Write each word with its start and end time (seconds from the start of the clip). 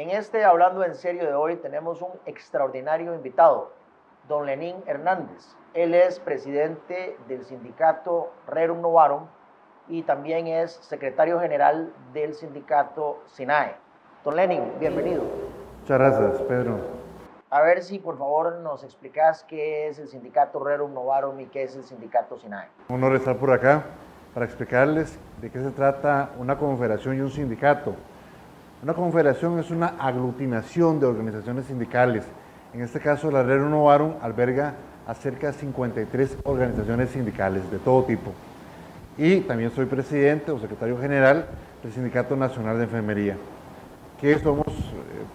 En 0.00 0.08
este 0.08 0.46
Hablando 0.46 0.82
en 0.82 0.94
Serio 0.94 1.26
de 1.26 1.34
hoy 1.34 1.56
tenemos 1.56 2.00
un 2.00 2.08
extraordinario 2.24 3.14
invitado, 3.14 3.70
don 4.28 4.46
Lenín 4.46 4.76
Hernández. 4.86 5.54
Él 5.74 5.94
es 5.94 6.18
presidente 6.18 7.18
del 7.28 7.44
sindicato 7.44 8.32
Rerum 8.46 8.80
Novarum 8.80 9.26
y 9.88 10.02
también 10.04 10.46
es 10.46 10.72
secretario 10.80 11.38
general 11.38 11.92
del 12.14 12.32
sindicato 12.32 13.18
SINAE. 13.26 13.74
Don 14.24 14.36
Lenin, 14.36 14.72
bienvenido. 14.80 15.22
Muchas 15.82 15.98
gracias, 15.98 16.40
Pedro. 16.48 16.78
A 17.50 17.60
ver 17.60 17.82
si 17.82 17.98
por 17.98 18.16
favor 18.16 18.54
nos 18.60 18.82
explicas 18.82 19.44
qué 19.44 19.88
es 19.88 19.98
el 19.98 20.08
sindicato 20.08 20.64
Rerum 20.64 20.94
Novarum 20.94 21.38
y 21.40 21.46
qué 21.48 21.64
es 21.64 21.76
el 21.76 21.84
sindicato 21.84 22.38
SINAE. 22.38 22.70
Un 22.88 23.04
honor 23.04 23.16
estar 23.16 23.36
por 23.36 23.52
acá 23.52 23.84
para 24.32 24.46
explicarles 24.46 25.18
de 25.42 25.50
qué 25.50 25.60
se 25.60 25.72
trata 25.72 26.30
una 26.38 26.56
confederación 26.56 27.18
y 27.18 27.20
un 27.20 27.30
sindicato. 27.30 27.94
Una 28.82 28.94
confederación 28.94 29.58
es 29.58 29.70
una 29.70 29.88
aglutinación 29.98 31.00
de 31.00 31.04
organizaciones 31.04 31.66
sindicales. 31.66 32.24
En 32.72 32.80
este 32.80 32.98
caso, 32.98 33.30
la 33.30 33.42
Rerum 33.42 33.70
Novarum 33.70 34.14
alberga 34.22 34.72
a 35.06 35.12
cerca 35.12 35.48
de 35.48 35.52
53 35.52 36.38
organizaciones 36.44 37.10
sindicales 37.10 37.70
de 37.70 37.78
todo 37.78 38.04
tipo. 38.04 38.32
Y 39.18 39.40
también 39.40 39.70
soy 39.70 39.84
presidente 39.84 40.50
o 40.50 40.58
secretario 40.58 40.98
general 40.98 41.44
del 41.82 41.92
Sindicato 41.92 42.36
Nacional 42.36 42.78
de 42.78 42.84
Enfermería, 42.84 43.36
que 44.18 44.38
somos 44.38 44.68
eh, 44.68 44.72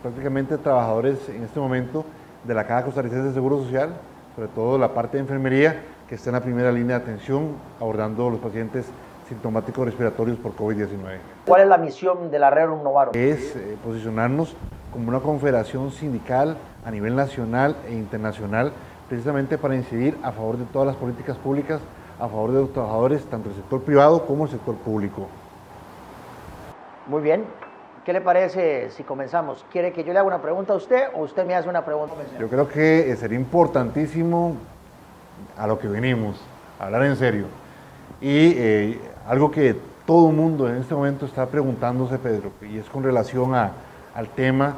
prácticamente 0.01 0.57
trabajadores 0.57 1.29
en 1.29 1.43
este 1.43 1.59
momento 1.59 2.03
de 2.45 2.53
la 2.55 2.65
Caja 2.65 2.85
Costarricense 2.85 3.27
de 3.27 3.33
Seguro 3.35 3.61
Social, 3.61 3.89
sobre 4.35 4.47
todo 4.47 4.79
la 4.79 4.91
parte 4.91 5.17
de 5.17 5.21
enfermería, 5.21 5.83
que 6.09 6.15
está 6.15 6.31
en 6.31 6.35
la 6.35 6.41
primera 6.41 6.71
línea 6.71 6.97
de 6.97 7.03
atención 7.03 7.49
abordando 7.79 8.27
los 8.27 8.39
pacientes 8.39 8.87
sintomáticos 9.27 9.85
respiratorios 9.85 10.37
por 10.37 10.55
COVID-19. 10.55 11.17
¿Cuál 11.45 11.61
es 11.61 11.67
la 11.67 11.77
misión 11.77 12.29
de 12.31 12.39
la 12.39 12.49
Rerum 12.49 12.83
Novarum? 12.83 13.13
Es 13.15 13.55
eh, 13.55 13.77
posicionarnos 13.83 14.55
como 14.91 15.09
una 15.09 15.19
confederación 15.19 15.91
sindical 15.91 16.57
a 16.85 16.91
nivel 16.91 17.15
nacional 17.15 17.75
e 17.87 17.93
internacional, 17.93 18.71
precisamente 19.09 19.57
para 19.57 19.75
incidir 19.75 20.17
a 20.23 20.31
favor 20.31 20.57
de 20.57 20.65
todas 20.65 20.87
las 20.87 20.95
políticas 20.95 21.37
públicas, 21.37 21.81
a 22.19 22.27
favor 22.27 22.51
de 22.51 22.61
los 22.61 22.71
trabajadores, 22.71 23.25
tanto 23.25 23.49
del 23.49 23.57
sector 23.57 23.81
privado 23.81 24.25
como 24.25 24.45
el 24.45 24.51
sector 24.51 24.75
público. 24.75 25.27
Muy 27.07 27.21
bien. 27.21 27.45
¿Qué 28.05 28.13
le 28.13 28.21
parece 28.21 28.91
si 28.91 29.03
comenzamos? 29.03 29.65
¿Quiere 29.71 29.91
que 29.91 30.03
yo 30.03 30.13
le 30.13 30.19
haga 30.19 30.27
una 30.27 30.41
pregunta 30.41 30.73
a 30.73 30.75
usted 30.75 31.07
o 31.15 31.23
usted 31.23 31.43
me 31.43 31.55
hace 31.55 31.67
una 31.67 31.83
pregunta? 31.83 32.13
Yo 32.39 32.47
creo 32.47 32.67
que 32.69 33.09
eh, 33.09 33.15
sería 33.15 33.39
importantísimo 33.39 34.55
a 35.57 35.65
lo 35.65 35.79
que 35.79 35.87
venimos, 35.87 36.39
hablar 36.79 37.03
en 37.03 37.15
serio. 37.15 37.47
Y 38.21 38.53
eh, 38.55 38.99
algo 39.27 39.51
que 39.51 39.75
todo 40.05 40.31
mundo 40.31 40.69
en 40.69 40.77
este 40.77 40.93
momento 40.93 41.25
está 41.25 41.45
preguntándose, 41.47 42.17
Pedro, 42.17 42.51
y 42.61 42.77
es 42.77 42.89
con 42.89 43.03
relación 43.03 43.55
a, 43.55 43.71
al 44.13 44.29
tema 44.29 44.75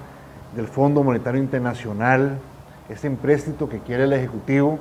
del 0.55 0.67
Fondo 0.67 1.03
Monetario 1.03 1.41
Internacional, 1.41 2.38
ese 2.89 3.07
empréstito 3.07 3.67
que 3.67 3.79
quiere 3.79 4.05
el 4.05 4.13
Ejecutivo 4.13 4.79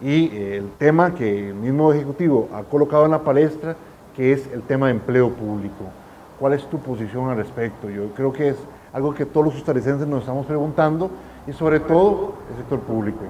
y 0.00 0.26
eh, 0.28 0.56
el 0.56 0.70
tema 0.78 1.14
que 1.14 1.48
el 1.48 1.54
mismo 1.54 1.92
Ejecutivo 1.92 2.48
ha 2.54 2.62
colocado 2.62 3.04
en 3.04 3.10
la 3.10 3.22
palestra, 3.22 3.76
que 4.16 4.32
es 4.32 4.46
el 4.52 4.62
tema 4.62 4.86
de 4.86 4.92
empleo 4.92 5.30
público. 5.30 5.84
¿Cuál 6.38 6.54
es 6.54 6.64
tu 6.70 6.78
posición 6.78 7.28
al 7.28 7.36
respecto? 7.36 7.90
Yo 7.90 8.10
creo 8.14 8.32
que 8.32 8.50
es 8.50 8.56
algo 8.92 9.14
que 9.14 9.26
todos 9.26 9.46
los 9.46 9.54
costarricenses 9.54 10.06
nos 10.06 10.20
estamos 10.20 10.46
preguntando 10.46 11.10
y 11.46 11.52
sobre 11.52 11.80
todo 11.80 12.34
el 12.50 12.56
sector 12.56 12.80
público. 12.80 13.24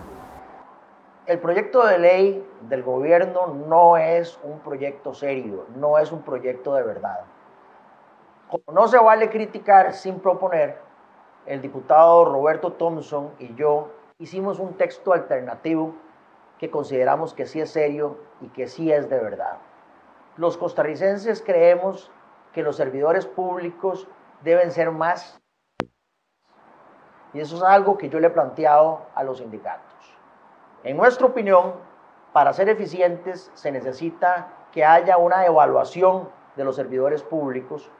El 1.26 1.38
proyecto 1.38 1.86
de 1.86 1.98
ley 1.98 2.44
del 2.62 2.82
gobierno 2.82 3.46
no 3.48 3.96
es 3.96 4.38
un 4.42 4.60
proyecto 4.60 5.14
serio, 5.14 5.66
no 5.76 5.98
es 5.98 6.12
un 6.12 6.22
proyecto 6.22 6.74
de 6.74 6.82
verdad. 6.82 7.20
Como 8.48 8.64
no 8.72 8.88
se 8.88 8.98
vale 8.98 9.30
criticar 9.30 9.92
sin 9.92 10.20
proponer, 10.20 10.78
el 11.46 11.62
diputado 11.62 12.24
Roberto 12.24 12.72
Thompson 12.72 13.30
y 13.38 13.54
yo 13.54 13.90
hicimos 14.18 14.58
un 14.58 14.74
texto 14.74 15.12
alternativo 15.12 15.94
que 16.58 16.70
consideramos 16.70 17.32
que 17.32 17.46
sí 17.46 17.60
es 17.60 17.70
serio 17.70 18.18
y 18.40 18.48
que 18.48 18.68
sí 18.68 18.92
es 18.92 19.08
de 19.08 19.18
verdad. 19.18 19.58
Los 20.36 20.56
costarricenses 20.58 21.42
creemos 21.42 22.10
que 22.52 22.62
los 22.62 22.76
servidores 22.76 23.26
públicos 23.26 24.06
deben 24.42 24.70
ser 24.70 24.90
más 24.90 25.40
y 27.32 27.40
eso 27.40 27.56
es 27.56 27.62
algo 27.62 27.96
que 27.96 28.08
yo 28.08 28.20
le 28.20 28.26
he 28.26 28.30
planteado 28.30 29.06
a 29.14 29.22
los 29.22 29.38
sindicatos. 29.38 30.18
En 30.82 30.96
nuestra 30.96 31.26
opinión, 31.26 31.74
para 32.32 32.52
ser 32.52 32.68
eficientes 32.68 33.50
se 33.54 33.72
necesita 33.72 34.48
que 34.72 34.84
haya 34.84 35.16
una 35.18 35.44
evaluación 35.44 36.28
de 36.56 36.64
los 36.64 36.76
servidores 36.76 37.22
públicos. 37.22 37.90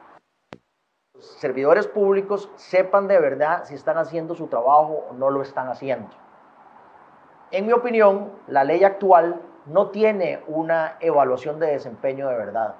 Servidores 1.18 1.86
públicos 1.86 2.50
sepan 2.56 3.08
de 3.08 3.18
verdad 3.18 3.64
si 3.64 3.74
están 3.74 3.98
haciendo 3.98 4.34
su 4.34 4.46
trabajo 4.46 5.06
o 5.10 5.12
no 5.14 5.30
lo 5.30 5.42
están 5.42 5.68
haciendo. 5.68 6.10
En 7.50 7.66
mi 7.66 7.72
opinión, 7.72 8.30
la 8.46 8.62
ley 8.64 8.84
actual 8.84 9.40
no 9.66 9.88
tiene 9.88 10.42
una 10.46 10.96
evaluación 11.00 11.58
de 11.58 11.72
desempeño 11.72 12.28
de 12.28 12.36
verdad. 12.36 12.76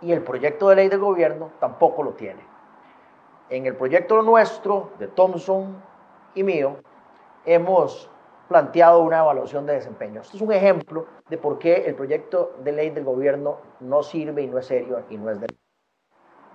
Y 0.00 0.12
el 0.12 0.22
proyecto 0.22 0.68
de 0.68 0.76
ley 0.76 0.88
del 0.88 1.00
gobierno 1.00 1.50
tampoco 1.58 2.02
lo 2.02 2.12
tiene. 2.12 2.42
En 3.48 3.66
el 3.66 3.76
proyecto 3.76 4.22
nuestro, 4.22 4.90
de 4.98 5.08
Thompson 5.08 5.82
y 6.34 6.42
mío, 6.42 6.76
hemos 7.44 8.10
planteado 8.48 9.02
una 9.02 9.18
evaluación 9.18 9.66
de 9.66 9.74
desempeño. 9.74 10.20
Este 10.20 10.36
es 10.36 10.42
un 10.42 10.52
ejemplo 10.52 11.06
de 11.28 11.38
por 11.38 11.58
qué 11.58 11.84
el 11.86 11.94
proyecto 11.94 12.56
de 12.62 12.72
ley 12.72 12.90
del 12.90 13.04
gobierno 13.04 13.58
no 13.80 14.02
sirve 14.02 14.42
y 14.42 14.46
no 14.46 14.58
es 14.58 14.66
serio 14.66 15.02
y 15.10 15.16
no 15.16 15.30
es 15.30 15.40
de... 15.40 15.46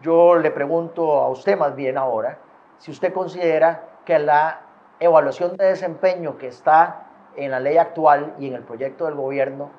Yo 0.02 0.36
le 0.36 0.52
pregunto 0.52 1.20
a 1.20 1.30
usted 1.30 1.58
más 1.58 1.76
bien 1.76 1.98
ahora 1.98 2.40
si 2.78 2.92
usted 2.92 3.14
considera 3.14 4.00
que 4.06 4.18
la 4.18 4.62
evaluación 5.00 5.58
de 5.58 5.66
desempeño 5.66 6.38
que 6.38 6.48
está 6.48 7.08
en 7.36 7.52
la 7.52 7.60
ley 7.60 7.78
actual 7.78 8.36
y 8.40 8.48
en 8.48 8.56
el 8.56 8.64
proyecto 8.64 9.06
del 9.06 9.16
gobierno 9.16 9.70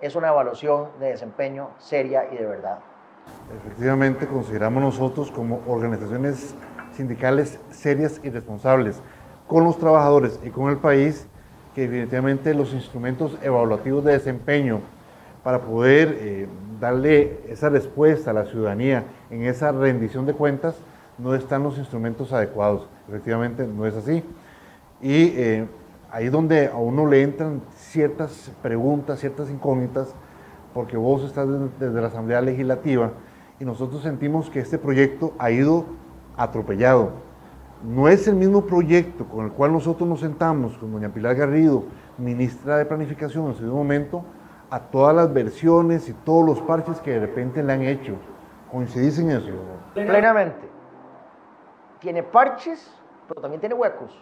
es 0.00 0.14
una 0.16 0.28
evaluación 0.28 0.90
de 1.00 1.08
desempeño 1.08 1.70
seria 1.78 2.28
y 2.30 2.36
de 2.36 2.46
verdad. 2.46 2.78
Efectivamente, 3.56 4.26
consideramos 4.26 4.82
nosotros 4.82 5.30
como 5.30 5.62
organizaciones 5.66 6.54
sindicales 6.92 7.58
serias 7.70 8.20
y 8.22 8.30
responsables 8.30 9.02
con 9.46 9.64
los 9.64 9.78
trabajadores 9.78 10.38
y 10.42 10.50
con 10.50 10.70
el 10.70 10.78
país 10.78 11.28
que 11.74 11.82
definitivamente 11.82 12.54
los 12.54 12.72
instrumentos 12.72 13.36
evaluativos 13.42 14.04
de 14.04 14.12
desempeño 14.12 14.80
para 15.42 15.60
poder 15.60 16.16
eh, 16.20 16.48
darle 16.80 17.40
esa 17.48 17.68
respuesta 17.68 18.30
a 18.30 18.34
la 18.34 18.46
ciudadanía 18.46 19.04
en 19.30 19.42
esa 19.42 19.72
rendición 19.72 20.24
de 20.26 20.32
cuentas, 20.32 20.76
no 21.18 21.34
están 21.34 21.62
los 21.62 21.76
instrumentos 21.78 22.32
adecuados. 22.32 22.88
Efectivamente, 23.08 23.66
no 23.66 23.86
es 23.86 23.94
así. 23.94 24.22
Y 25.02 25.32
eh, 25.36 25.66
ahí 26.10 26.28
donde 26.28 26.68
a 26.68 26.76
uno 26.76 27.06
le 27.06 27.22
entran 27.22 27.60
ciertas 27.76 28.50
preguntas, 28.62 29.20
ciertas 29.20 29.50
incógnitas, 29.50 30.14
porque 30.72 30.96
vos 30.96 31.22
estás 31.24 31.48
desde 31.78 32.00
la 32.00 32.08
Asamblea 32.08 32.40
Legislativa 32.40 33.12
y 33.60 33.64
nosotros 33.64 34.02
sentimos 34.02 34.50
que 34.50 34.60
este 34.60 34.78
proyecto 34.78 35.32
ha 35.38 35.50
ido 35.50 35.86
atropellado 36.36 37.23
no 37.84 38.08
es 38.08 38.26
el 38.26 38.34
mismo 38.34 38.64
proyecto 38.64 39.26
con 39.26 39.44
el 39.44 39.52
cual 39.52 39.72
nosotros 39.72 40.08
nos 40.08 40.20
sentamos 40.20 40.76
con 40.78 40.90
doña 40.90 41.10
Pilar 41.10 41.34
Garrido, 41.36 41.84
ministra 42.16 42.78
de 42.78 42.86
Planificación 42.86 43.46
en 43.46 43.52
ese 43.52 43.64
momento, 43.64 44.24
a 44.70 44.80
todas 44.80 45.14
las 45.14 45.32
versiones 45.32 46.08
y 46.08 46.14
todos 46.14 46.46
los 46.46 46.60
parches 46.62 47.00
que 47.00 47.12
de 47.12 47.20
repente 47.20 47.62
le 47.62 47.72
han 47.72 47.82
hecho. 47.82 48.14
¿Coincidís 48.72 49.18
en 49.18 49.30
eso? 49.30 49.50
Plenamente. 49.92 50.68
Tiene 52.00 52.22
parches, 52.22 52.90
pero 53.28 53.42
también 53.42 53.60
tiene 53.60 53.74
huecos. 53.74 54.18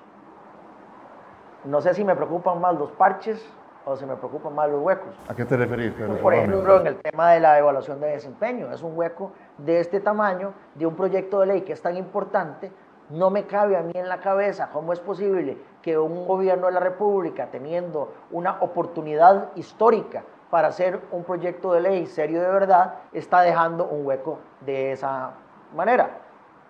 No 1.65 1.81
sé 1.81 1.95
si 1.95 2.05
me 2.05 2.17
preocupan 2.17 2.61
más 2.61 2.77
los 2.77 2.91
parches 2.91 3.49
o 3.85 3.97
si 3.97 4.05
me 4.05 4.17
preocupan 4.17 4.55
más 4.55 4.69
los 4.69 4.83
huecos. 4.83 5.15
¿A 5.29 5.35
qué 5.35 5.45
te 5.45 5.57
referís? 5.57 5.93
Por 6.21 6.35
ejemplo, 6.35 6.81
en 6.81 6.87
el 6.89 6.97
tema 6.97 7.33
de 7.33 7.41
la 7.41 7.59
evaluación 7.59 8.01
de 8.01 8.09
desempeño. 8.09 8.73
Es 8.73 8.83
un 8.83 8.97
hueco 8.97 9.33
de 9.59 9.81
este 9.81 10.01
tamaño, 10.01 10.53
de 10.75 10.87
un 10.87 10.97
proyecto 10.97 11.41
de 11.41 11.47
ley 11.47 11.61
que 11.63 11.73
es 11.73 11.83
tan 11.83 11.97
importante, 11.97 12.73
no 13.13 13.29
me 13.29 13.47
cabe 13.47 13.77
a 13.77 13.83
mí 13.83 13.93
en 13.95 14.09
la 14.09 14.21
cabeza 14.21 14.71
cómo 14.73 14.93
es 14.93 15.01
posible 15.01 15.59
que 15.83 15.99
un 15.99 16.27
gobierno 16.27 16.67
de 16.67 16.73
la 16.73 16.81
República, 16.81 17.49
teniendo 17.51 18.13
una 18.31 18.57
oportunidad 18.61 19.51
histórica 19.55 20.25
para 20.51 20.69
hacer 20.69 20.99
un 21.11 21.23
proyecto 21.23 21.73
de 21.73 21.81
ley 21.83 22.07
serio 22.07 22.41
de 22.41 22.49
verdad, 22.49 22.95
está 23.13 23.43
dejando 23.43 23.85
un 23.85 24.07
hueco 24.07 24.39
de 24.61 24.93
esa 24.93 25.33
manera. 25.75 26.21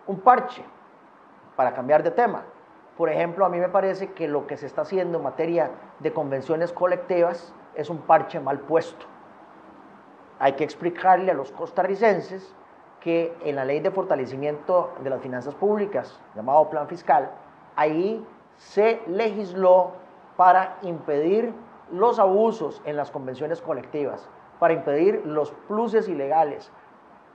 Un 0.08 0.18
parche, 0.18 0.64
para 1.54 1.74
cambiar 1.74 2.02
de 2.02 2.10
tema. 2.10 2.42
Por 2.96 3.08
ejemplo, 3.08 3.44
a 3.44 3.48
mí 3.48 3.58
me 3.58 3.68
parece 3.68 4.12
que 4.12 4.26
lo 4.26 4.46
que 4.48 4.56
se 4.56 4.66
está 4.66 4.82
haciendo 4.82 5.18
en 5.18 5.24
materia 5.24 5.70
de 6.00 6.12
convenciones 6.12 6.72
colectivas 6.72 7.54
es 7.76 7.88
un 7.88 7.98
parche 7.98 8.40
mal 8.40 8.58
puesto. 8.58 9.06
Hay 10.40 10.54
que 10.54 10.64
explicarle 10.64 11.30
a 11.30 11.34
los 11.34 11.52
costarricenses 11.52 12.52
que 13.02 13.34
en 13.44 13.56
la 13.56 13.64
ley 13.64 13.80
de 13.80 13.90
fortalecimiento 13.90 14.92
de 15.02 15.10
las 15.10 15.20
finanzas 15.20 15.54
públicas, 15.54 16.20
llamado 16.34 16.70
plan 16.70 16.86
fiscal, 16.88 17.30
ahí 17.74 18.24
se 18.56 19.00
legisló 19.06 19.92
para 20.36 20.78
impedir 20.82 21.52
los 21.90 22.18
abusos 22.18 22.80
en 22.84 22.96
las 22.96 23.10
convenciones 23.10 23.60
colectivas, 23.60 24.28
para 24.58 24.74
impedir 24.74 25.22
los 25.26 25.50
pluses 25.68 26.08
ilegales. 26.08 26.70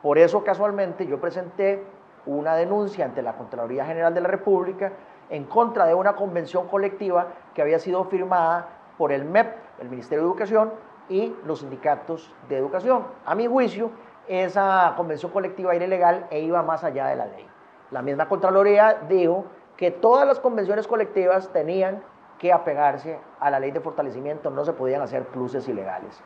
Por 0.01 0.17
eso 0.17 0.43
casualmente 0.43 1.05
yo 1.05 1.19
presenté 1.19 1.83
una 2.25 2.55
denuncia 2.55 3.05
ante 3.05 3.21
la 3.21 3.37
Contraloría 3.37 3.85
General 3.85 4.13
de 4.13 4.21
la 4.21 4.29
República 4.29 4.93
en 5.29 5.43
contra 5.45 5.85
de 5.85 5.93
una 5.93 6.15
convención 6.15 6.67
colectiva 6.67 7.27
que 7.53 7.61
había 7.61 7.79
sido 7.79 8.05
firmada 8.05 8.67
por 8.97 9.11
el 9.11 9.25
MEP, 9.25 9.53
el 9.79 9.89
Ministerio 9.89 10.23
de 10.23 10.29
Educación, 10.29 10.71
y 11.09 11.33
los 11.45 11.59
sindicatos 11.59 12.33
de 12.49 12.57
educación. 12.57 13.05
A 13.25 13.35
mi 13.35 13.47
juicio, 13.47 13.91
esa 14.27 14.93
convención 14.95 15.31
colectiva 15.31 15.73
era 15.73 15.85
ilegal 15.85 16.27
e 16.29 16.39
iba 16.39 16.61
más 16.63 16.83
allá 16.83 17.07
de 17.07 17.15
la 17.15 17.25
ley. 17.25 17.47
La 17.91 18.01
misma 18.01 18.27
Contraloría 18.27 18.97
dijo 19.07 19.45
que 19.77 19.91
todas 19.91 20.27
las 20.27 20.39
convenciones 20.39 20.87
colectivas 20.87 21.49
tenían 21.49 22.03
que 22.37 22.51
apegarse 22.51 23.19
a 23.39 23.49
la 23.49 23.59
ley 23.59 23.71
de 23.71 23.79
fortalecimiento, 23.79 24.49
no 24.49 24.65
se 24.65 24.73
podían 24.73 25.01
hacer 25.01 25.25
pluses 25.27 25.67
ilegales. 25.67 26.21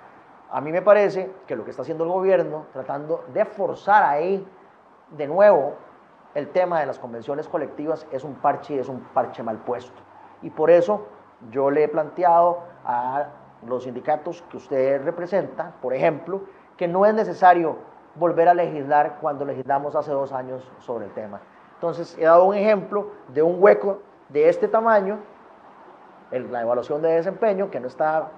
A 0.50 0.60
mí 0.60 0.72
me 0.72 0.82
parece 0.82 1.32
que 1.48 1.56
lo 1.56 1.64
que 1.64 1.70
está 1.70 1.84
haciendo 1.84 2.04
el 2.04 2.10
gobierno, 2.10 2.66
tratando 2.74 3.24
de 3.34 3.46
forzar 3.46 4.04
ahí 4.04 4.46
de 5.12 5.28
nuevo 5.28 5.76
el 6.34 6.50
tema 6.50 6.80
de 6.80 6.86
las 6.86 7.00
convenciones 7.00 7.48
colectivas, 7.48 8.06
es 8.12 8.24
un 8.24 8.36
parche 8.36 8.76
y 8.76 8.80
es 8.80 8.90
un 8.90 9.00
parche 9.14 9.44
mal 9.44 9.58
puesto. 9.58 10.02
Y 10.42 10.50
por 10.50 10.70
eso 10.72 11.08
yo 11.52 11.70
le 11.72 11.84
he 11.84 11.88
planteado 11.88 12.64
a 12.86 13.28
los 13.66 13.84
sindicatos 13.84 14.42
que 14.50 14.58
usted 14.58 15.04
representa, 15.04 15.74
por 15.82 15.94
ejemplo, 15.94 16.42
que 16.78 16.88
no 16.88 17.06
es 17.06 17.14
necesario 17.14 17.78
volver 18.16 18.50
a 18.50 18.54
legislar 18.54 19.18
cuando 19.22 19.46
legislamos 19.46 19.96
hace 19.96 20.12
dos 20.12 20.32
años 20.32 20.70
sobre 20.80 21.06
el 21.06 21.12
tema. 21.12 21.40
Entonces, 21.76 22.18
he 22.20 22.26
dado 22.26 22.46
un 22.46 22.56
ejemplo 22.56 23.08
de 23.30 23.42
un 23.42 23.62
hueco 23.62 24.00
de 24.30 24.50
este 24.50 24.68
tamaño, 24.68 25.18
la 26.32 26.62
evaluación 26.62 27.02
de 27.02 27.10
desempeño, 27.10 27.72
que 27.72 27.80
no 27.80 27.88
está 27.88 28.30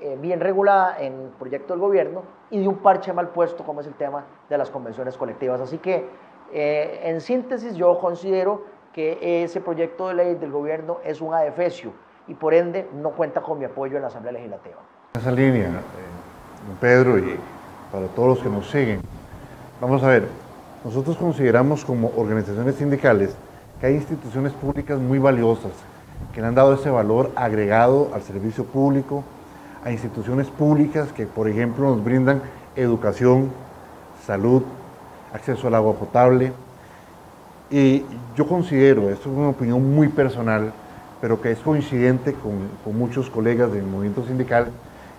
eh, 0.00 0.16
bien 0.20 0.40
regulada 0.40 0.98
en 1.00 1.20
el 1.20 1.28
proyecto 1.30 1.72
del 1.72 1.80
gobierno, 1.80 2.22
y 2.50 2.60
de 2.60 2.68
un 2.68 2.78
parche 2.78 3.12
mal 3.12 3.28
puesto, 3.28 3.64
como 3.64 3.80
es 3.80 3.86
el 3.86 3.94
tema 3.94 4.24
de 4.48 4.58
las 4.58 4.70
convenciones 4.70 5.16
colectivas. 5.16 5.60
Así 5.60 5.78
que, 5.78 6.08
eh, 6.52 7.00
en 7.04 7.20
síntesis, 7.20 7.74
yo 7.76 7.98
considero 7.98 8.64
que 8.92 9.42
ese 9.42 9.60
proyecto 9.60 10.08
de 10.08 10.14
ley 10.14 10.34
del 10.34 10.50
gobierno 10.50 10.98
es 11.02 11.20
un 11.20 11.32
adefesio 11.32 11.92
y 12.28 12.34
por 12.34 12.52
ende 12.52 12.88
no 12.92 13.10
cuenta 13.10 13.40
con 13.40 13.58
mi 13.58 13.64
apoyo 13.64 13.96
en 13.96 14.02
la 14.02 14.08
Asamblea 14.08 14.32
Legislativa. 14.32 14.76
Esa 15.14 15.30
línea, 15.30 15.68
eh, 15.68 16.74
Pedro, 16.80 17.18
y 17.18 17.38
para 17.92 18.06
todos 18.08 18.28
los 18.28 18.38
que 18.38 18.48
nos 18.48 18.68
siguen, 18.70 19.00
vamos 19.80 20.02
a 20.02 20.08
ver, 20.08 20.26
nosotros 20.84 21.16
consideramos 21.16 21.84
como 21.84 22.10
organizaciones 22.16 22.74
sindicales 22.74 23.36
que 23.80 23.86
hay 23.86 23.94
instituciones 23.94 24.52
públicas 24.52 24.98
muy 24.98 25.18
valiosas 25.18 25.72
que 26.34 26.40
le 26.40 26.46
han 26.46 26.54
dado 26.54 26.74
ese 26.74 26.90
valor 26.90 27.30
agregado 27.34 28.10
al 28.14 28.22
servicio 28.22 28.64
público, 28.64 29.24
a 29.84 29.90
instituciones 29.90 30.48
públicas 30.48 31.12
que, 31.12 31.26
por 31.26 31.48
ejemplo, 31.48 31.88
nos 31.88 32.02
brindan 32.02 32.42
educación, 32.76 33.50
salud, 34.24 34.62
acceso 35.32 35.66
al 35.66 35.74
agua 35.74 35.94
potable. 35.94 36.52
Y 37.70 38.04
yo 38.36 38.46
considero, 38.46 39.10
esto 39.10 39.30
es 39.30 39.36
una 39.36 39.48
opinión 39.48 39.94
muy 39.94 40.08
personal, 40.08 40.72
pero 41.20 41.40
que 41.40 41.52
es 41.52 41.58
coincidente 41.58 42.34
con, 42.34 42.96
muchos 42.96 43.30
colegas 43.30 43.72
del 43.72 43.84
movimiento 43.84 44.24
sindical, 44.26 44.68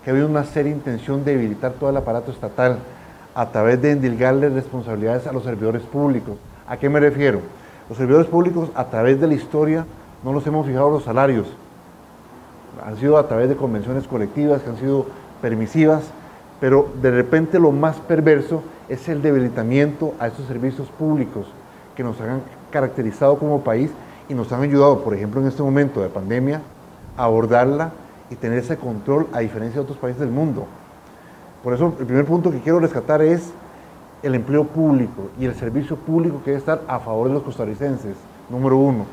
que 0.04 0.10
ha 0.10 0.14
habido 0.14 0.28
una 0.28 0.44
seria 0.44 0.72
intención 0.72 1.24
de 1.24 1.32
debilitar 1.32 1.74
todo 1.74 1.90
el 1.90 1.98
aparato 1.98 2.32
estatal 2.32 2.80
a 3.36 3.50
través 3.50 3.82
de 3.82 3.92
endilgarle 3.92 4.50
responsabilidades 4.50 5.28
a 5.28 5.32
los 5.32 5.44
servidores 5.44 5.82
públicos. 5.84 6.38
¿A 6.68 6.78
qué 6.78 6.90
me 6.90 7.00
refiero? 7.00 7.40
Los 7.90 7.98
servidores 7.98 8.28
públicos 8.28 8.70
a 8.76 8.86
través 8.86 9.20
de 9.20 9.28
la 9.28 9.34
historia 9.34 9.86
no 10.24 10.34
los 10.34 10.46
hemos 10.46 10.68
fijado 10.68 10.90
los 10.90 11.04
salarios. 11.04 11.48
Han 12.86 12.98
sido 12.98 13.18
a 13.18 13.28
través 13.28 13.50
de 13.50 13.56
convenciones 13.56 14.08
colectivas 14.08 14.62
que 14.62 14.70
han 14.70 14.78
sido 14.78 15.06
permisivas, 15.42 16.04
pero 16.60 16.90
de 17.02 17.12
repente 17.12 17.60
lo 17.60 17.72
más 17.72 17.98
perverso 17.98 18.64
es 18.90 19.08
el 19.10 19.22
debilitamiento 19.22 20.14
a 20.20 20.28
esos 20.28 20.46
servicios 20.48 20.88
públicos 20.90 21.48
que 21.96 22.04
nos 22.04 22.20
han 22.22 22.42
caracterizado 22.72 23.38
como 23.38 23.62
país 23.62 23.92
y 24.28 24.34
nos 24.34 24.52
han 24.52 24.64
ayudado, 24.64 25.04
por 25.04 25.14
ejemplo, 25.14 25.42
en 25.42 25.48
este 25.48 25.64
momento 25.64 26.02
de 26.02 26.10
pandemia, 26.10 26.62
a 27.18 27.26
abordarla 27.26 27.92
y 28.34 28.36
tener 28.36 28.58
ese 28.58 28.78
control 28.78 29.28
a 29.32 29.40
diferencia 29.40 29.76
de 29.76 29.84
otros 29.84 30.00
países 30.00 30.20
del 30.20 30.32
mundo. 30.32 30.66
Por 31.64 31.74
eso 31.74 31.94
el 32.00 32.06
primer 32.06 32.26
punto 32.26 32.50
que 32.50 32.60
quiero 32.60 32.80
rescatar 32.80 33.22
es 33.22 33.54
el 34.24 34.34
empleo 34.34 34.64
público 34.66 35.30
y 35.40 35.46
el 35.46 35.54
servicio 35.54 35.96
público 35.96 36.40
que 36.40 36.52
debe 36.52 36.60
estar 36.60 36.82
a 36.88 37.00
favor 37.00 37.28
de 37.28 37.36
los 37.36 37.44
costarricenses, 37.44 38.18
número 38.50 38.78
uno, 38.78 39.06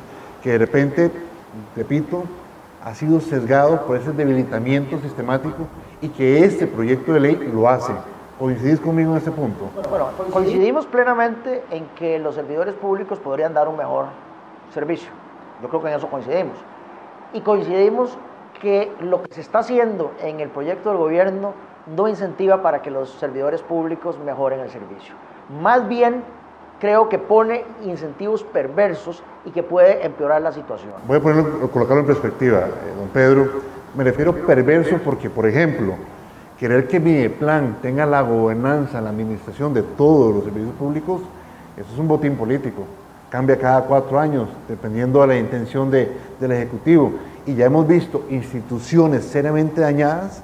que 0.43 0.53
de 0.53 0.59
repente, 0.59 1.11
repito, 1.77 2.25
ha 2.83 2.95
sido 2.95 3.21
sesgado 3.21 3.85
por 3.85 3.99
ese 3.99 4.13
debilitamiento 4.13 4.99
sistemático 5.01 5.67
y 6.01 6.09
que 6.09 6.43
este 6.43 6.67
proyecto 6.67 7.13
de 7.13 7.21
ley 7.21 7.51
lo 7.53 7.69
hace. 7.69 7.93
¿Coincidís 8.39 8.81
conmigo 8.81 9.11
en 9.11 9.19
ese 9.19 9.31
punto? 9.31 9.69
Bueno, 9.91 10.09
coincidimos 10.33 10.87
plenamente 10.87 11.63
en 11.71 11.85
que 11.89 12.19
los 12.19 12.37
servidores 12.37 12.75
públicos 12.75 13.19
podrían 13.19 13.53
dar 13.53 13.69
un 13.69 13.77
mejor 13.77 14.07
servicio. 14.73 15.11
Yo 15.61 15.69
creo 15.69 15.83
que 15.83 15.89
en 15.89 15.95
eso 15.99 16.09
coincidimos. 16.09 16.57
Y 17.35 17.43
coincidimos 17.43 18.17
que 18.61 18.93
lo 19.01 19.23
que 19.23 19.35
se 19.35 19.41
está 19.41 19.61
haciendo 19.61 20.13
en 20.23 20.41
el 20.41 20.49
proyecto 20.49 20.91
del 20.91 20.99
gobierno 20.99 21.55
no 21.97 22.09
incentiva 22.09 22.63
para 22.63 22.83
que 22.83 22.91
los 22.91 23.11
servidores 23.11 23.63
públicos 23.63 24.17
mejoren 24.25 24.61
el 24.61 24.71
servicio. 24.71 25.15
Más 25.63 25.89
bien 25.89 26.23
creo 26.79 27.09
que 27.09 27.19
pone 27.19 27.65
incentivos 27.85 28.45
perversos 28.45 29.23
y 29.45 29.51
que 29.51 29.63
puede 29.63 30.05
empeorar 30.05 30.43
la 30.43 30.53
situación. 30.53 30.93
Voy 31.07 31.19
a 31.19 31.21
ponerlo, 31.21 31.71
colocarlo 31.71 32.01
en 32.01 32.07
perspectiva, 32.07 32.61
eh, 32.61 32.95
don 32.97 33.09
Pedro. 33.09 33.49
Me 33.95 34.05
refiero 34.05 34.35
perverso 34.35 34.99
porque, 35.05 35.29
por 35.29 35.47
ejemplo, 35.47 35.95
querer 36.59 36.87
que 36.87 37.01
mi 37.01 37.29
plan 37.29 37.79
tenga 37.83 38.07
la 38.07 38.21
gobernanza, 38.23 39.01
la 39.01 39.11
administración 39.11 39.75
de 39.75 39.83
todos 39.83 40.35
los 40.35 40.45
servicios 40.45 40.75
públicos, 40.75 41.23
eso 41.77 41.93
es 41.93 41.99
un 41.99 42.07
botín 42.07 42.37
político 42.37 42.85
cambia 43.31 43.57
cada 43.57 43.83
cuatro 43.83 44.19
años, 44.19 44.49
dependiendo 44.69 45.21
de 45.23 45.27
la 45.29 45.37
intención 45.39 45.91
de, 45.91 46.11
del 46.39 46.53
Ejecutivo. 46.53 47.13
Y 47.47 47.55
ya 47.55 47.67
hemos 47.67 47.87
visto 47.87 48.25
instituciones 48.31 49.25
seriamente 49.25 49.81
dañadas 49.81 50.43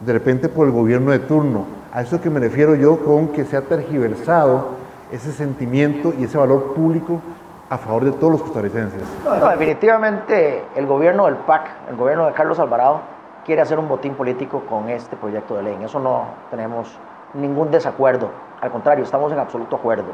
de 0.00 0.12
repente 0.12 0.48
por 0.48 0.66
el 0.66 0.72
gobierno 0.72 1.10
de 1.10 1.18
turno. 1.20 1.64
A 1.92 2.02
eso 2.02 2.20
que 2.20 2.30
me 2.30 2.40
refiero 2.40 2.74
yo 2.74 2.98
con 3.04 3.28
que 3.28 3.44
se 3.44 3.56
ha 3.56 3.62
tergiversado 3.62 4.68
ese 5.10 5.32
sentimiento 5.32 6.12
y 6.18 6.24
ese 6.24 6.36
valor 6.38 6.74
público 6.74 7.20
a 7.68 7.78
favor 7.78 8.04
de 8.04 8.12
todos 8.12 8.32
los 8.32 8.42
costarricenses. 8.42 9.02
Definitivamente 9.50 10.62
el 10.76 10.86
gobierno 10.86 11.26
del 11.26 11.36
PAC, 11.36 11.68
el 11.90 11.96
gobierno 11.96 12.26
de 12.26 12.32
Carlos 12.32 12.58
Alvarado, 12.58 13.00
quiere 13.44 13.62
hacer 13.62 13.78
un 13.78 13.88
botín 13.88 14.14
político 14.14 14.62
con 14.68 14.88
este 14.88 15.16
proyecto 15.16 15.56
de 15.56 15.62
ley. 15.62 15.74
En 15.74 15.82
eso 15.82 15.98
no 15.98 16.26
tenemos 16.50 16.96
ningún 17.34 17.70
desacuerdo. 17.70 18.30
Al 18.60 18.70
contrario, 18.70 19.04
estamos 19.04 19.32
en 19.32 19.38
absoluto 19.38 19.76
acuerdo. 19.76 20.12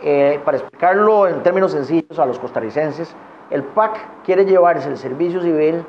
Eh, 0.00 0.40
para 0.44 0.58
explicarlo 0.58 1.26
en 1.26 1.42
términos 1.42 1.72
sencillos 1.72 2.18
a 2.18 2.26
los 2.26 2.38
costarricenses, 2.38 3.14
el 3.50 3.62
PAC 3.62 3.98
quiere 4.24 4.44
llevarse 4.44 4.88
el 4.88 4.98
servicio 4.98 5.40
civil, 5.40 5.84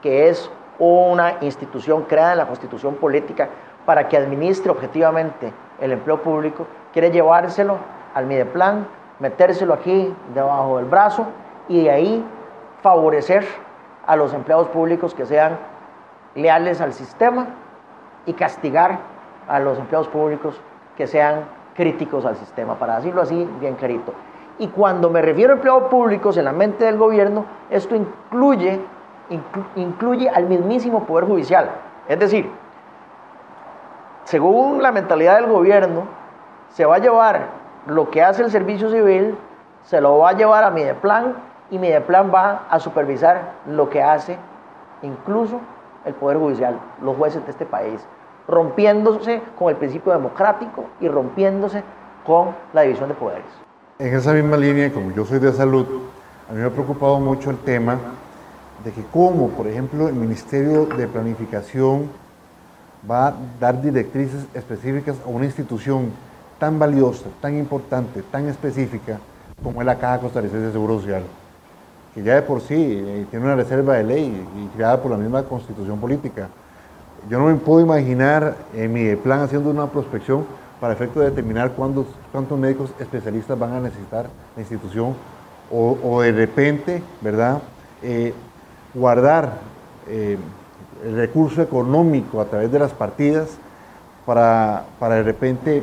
que 0.00 0.28
es 0.28 0.50
una 0.78 1.34
institución 1.40 2.04
creada 2.04 2.32
en 2.32 2.38
la 2.38 2.46
constitución 2.46 2.94
política 2.94 3.48
para 3.84 4.08
que 4.08 4.16
administre 4.16 4.70
objetivamente 4.70 5.52
el 5.80 5.92
empleo 5.92 6.22
público, 6.22 6.66
quiere 6.92 7.10
llevárselo 7.10 7.78
al 8.14 8.26
Mideplan, 8.26 8.86
metérselo 9.18 9.74
aquí 9.74 10.14
debajo 10.34 10.76
del 10.76 10.86
brazo 10.86 11.26
y 11.68 11.84
de 11.84 11.90
ahí 11.90 12.24
favorecer 12.82 13.44
a 14.06 14.16
los 14.16 14.32
empleados 14.32 14.68
públicos 14.68 15.14
que 15.14 15.26
sean 15.26 15.58
leales 16.34 16.80
al 16.80 16.92
sistema 16.92 17.48
y 18.26 18.32
castigar 18.32 18.98
a 19.48 19.58
los 19.58 19.78
empleados 19.78 20.08
públicos 20.08 20.60
que 20.96 21.06
sean 21.06 21.44
críticos 21.74 22.24
al 22.24 22.36
sistema, 22.36 22.74
para 22.76 22.96
decirlo 22.96 23.22
así 23.22 23.48
bien 23.58 23.74
clarito. 23.74 24.12
Y 24.60 24.68
cuando 24.68 25.10
me 25.10 25.22
refiero 25.22 25.54
a 25.54 25.56
empleados 25.56 25.84
públicos 25.84 26.36
en 26.36 26.44
la 26.44 26.52
mente 26.52 26.84
del 26.84 26.98
gobierno, 26.98 27.46
esto 27.70 27.96
incluye, 27.96 28.80
incluye 29.74 30.28
al 30.28 30.44
mismísimo 30.44 31.04
Poder 31.04 31.24
Judicial. 31.24 31.70
Es 32.06 32.18
decir, 32.18 32.48
según 34.24 34.82
la 34.82 34.92
mentalidad 34.92 35.36
del 35.36 35.46
gobierno, 35.46 36.04
se 36.68 36.84
va 36.84 36.96
a 36.96 36.98
llevar 36.98 37.48
lo 37.86 38.10
que 38.10 38.22
hace 38.22 38.42
el 38.42 38.50
servicio 38.50 38.90
civil, 38.90 39.36
se 39.82 40.00
lo 40.00 40.18
va 40.18 40.28
a 40.28 40.32
llevar 40.34 40.62
a 40.62 40.70
Mideplan 40.70 41.34
y 41.70 41.78
Mideplan 41.78 42.30
va 42.32 42.66
a 42.68 42.78
supervisar 42.78 43.54
lo 43.66 43.88
que 43.88 44.02
hace 44.02 44.38
incluso 45.02 45.58
el 46.04 46.12
Poder 46.12 46.36
Judicial, 46.36 46.78
los 47.00 47.16
jueces 47.16 47.42
de 47.46 47.50
este 47.50 47.64
país 47.64 48.06
rompiéndose 48.46 49.42
con 49.58 49.70
el 49.70 49.76
principio 49.76 50.12
democrático 50.12 50.84
y 51.00 51.08
rompiéndose 51.08 51.82
con 52.26 52.54
la 52.72 52.82
división 52.82 53.08
de 53.08 53.14
poderes. 53.14 53.69
En 54.00 54.14
esa 54.14 54.32
misma 54.32 54.56
línea, 54.56 54.90
como 54.90 55.12
yo 55.12 55.26
soy 55.26 55.40
de 55.40 55.52
salud, 55.52 55.84
a 56.48 56.54
mí 56.54 56.58
me 56.58 56.64
ha 56.64 56.70
preocupado 56.70 57.20
mucho 57.20 57.50
el 57.50 57.58
tema 57.58 57.98
de 58.82 58.92
que 58.92 59.02
cómo, 59.12 59.50
por 59.50 59.66
ejemplo, 59.66 60.08
el 60.08 60.14
Ministerio 60.14 60.86
de 60.86 61.06
Planificación 61.06 62.08
va 63.08 63.28
a 63.28 63.34
dar 63.60 63.82
directrices 63.82 64.46
específicas 64.54 65.16
a 65.22 65.28
una 65.28 65.44
institución 65.44 66.12
tan 66.58 66.78
valiosa, 66.78 67.26
tan 67.42 67.58
importante, 67.58 68.22
tan 68.22 68.48
específica 68.48 69.20
como 69.62 69.82
es 69.82 69.86
la 69.86 69.98
Caja 69.98 70.20
Costarricense 70.20 70.68
de 70.68 70.72
Seguro 70.72 70.98
Social, 70.98 71.24
que 72.14 72.22
ya 72.22 72.36
de 72.36 72.42
por 72.42 72.62
sí 72.62 72.76
eh, 72.78 73.26
tiene 73.28 73.44
una 73.44 73.54
reserva 73.54 73.96
de 73.96 74.04
ley 74.04 74.46
y 74.56 74.76
creada 74.78 75.02
por 75.02 75.10
la 75.10 75.18
misma 75.18 75.42
constitución 75.42 76.00
política. 76.00 76.48
Yo 77.28 77.38
no 77.38 77.48
me 77.48 77.54
puedo 77.56 77.82
imaginar 77.82 78.56
en 78.74 78.94
mi 78.94 79.14
plan 79.16 79.40
haciendo 79.40 79.68
una 79.68 79.88
prospección 79.88 80.46
para 80.80 80.94
efecto 80.94 81.20
de 81.20 81.30
determinar 81.30 81.72
cuántos, 81.72 82.06
cuántos 82.32 82.58
médicos 82.58 82.92
especialistas 82.98 83.58
van 83.58 83.74
a 83.74 83.80
necesitar 83.80 84.26
la 84.56 84.62
institución 84.62 85.14
o, 85.72 86.20
de 86.20 86.32
repente, 86.32 87.00
¿verdad? 87.20 87.62
Eh, 88.02 88.34
guardar 88.92 89.58
eh, 90.08 90.36
el 91.04 91.16
recurso 91.16 91.62
económico 91.62 92.40
a 92.40 92.46
través 92.46 92.72
de 92.72 92.78
las 92.80 92.92
partidas 92.92 93.56
para, 94.26 94.84
para 94.98 95.16
de 95.16 95.22
repente 95.22 95.78
eh, 95.78 95.82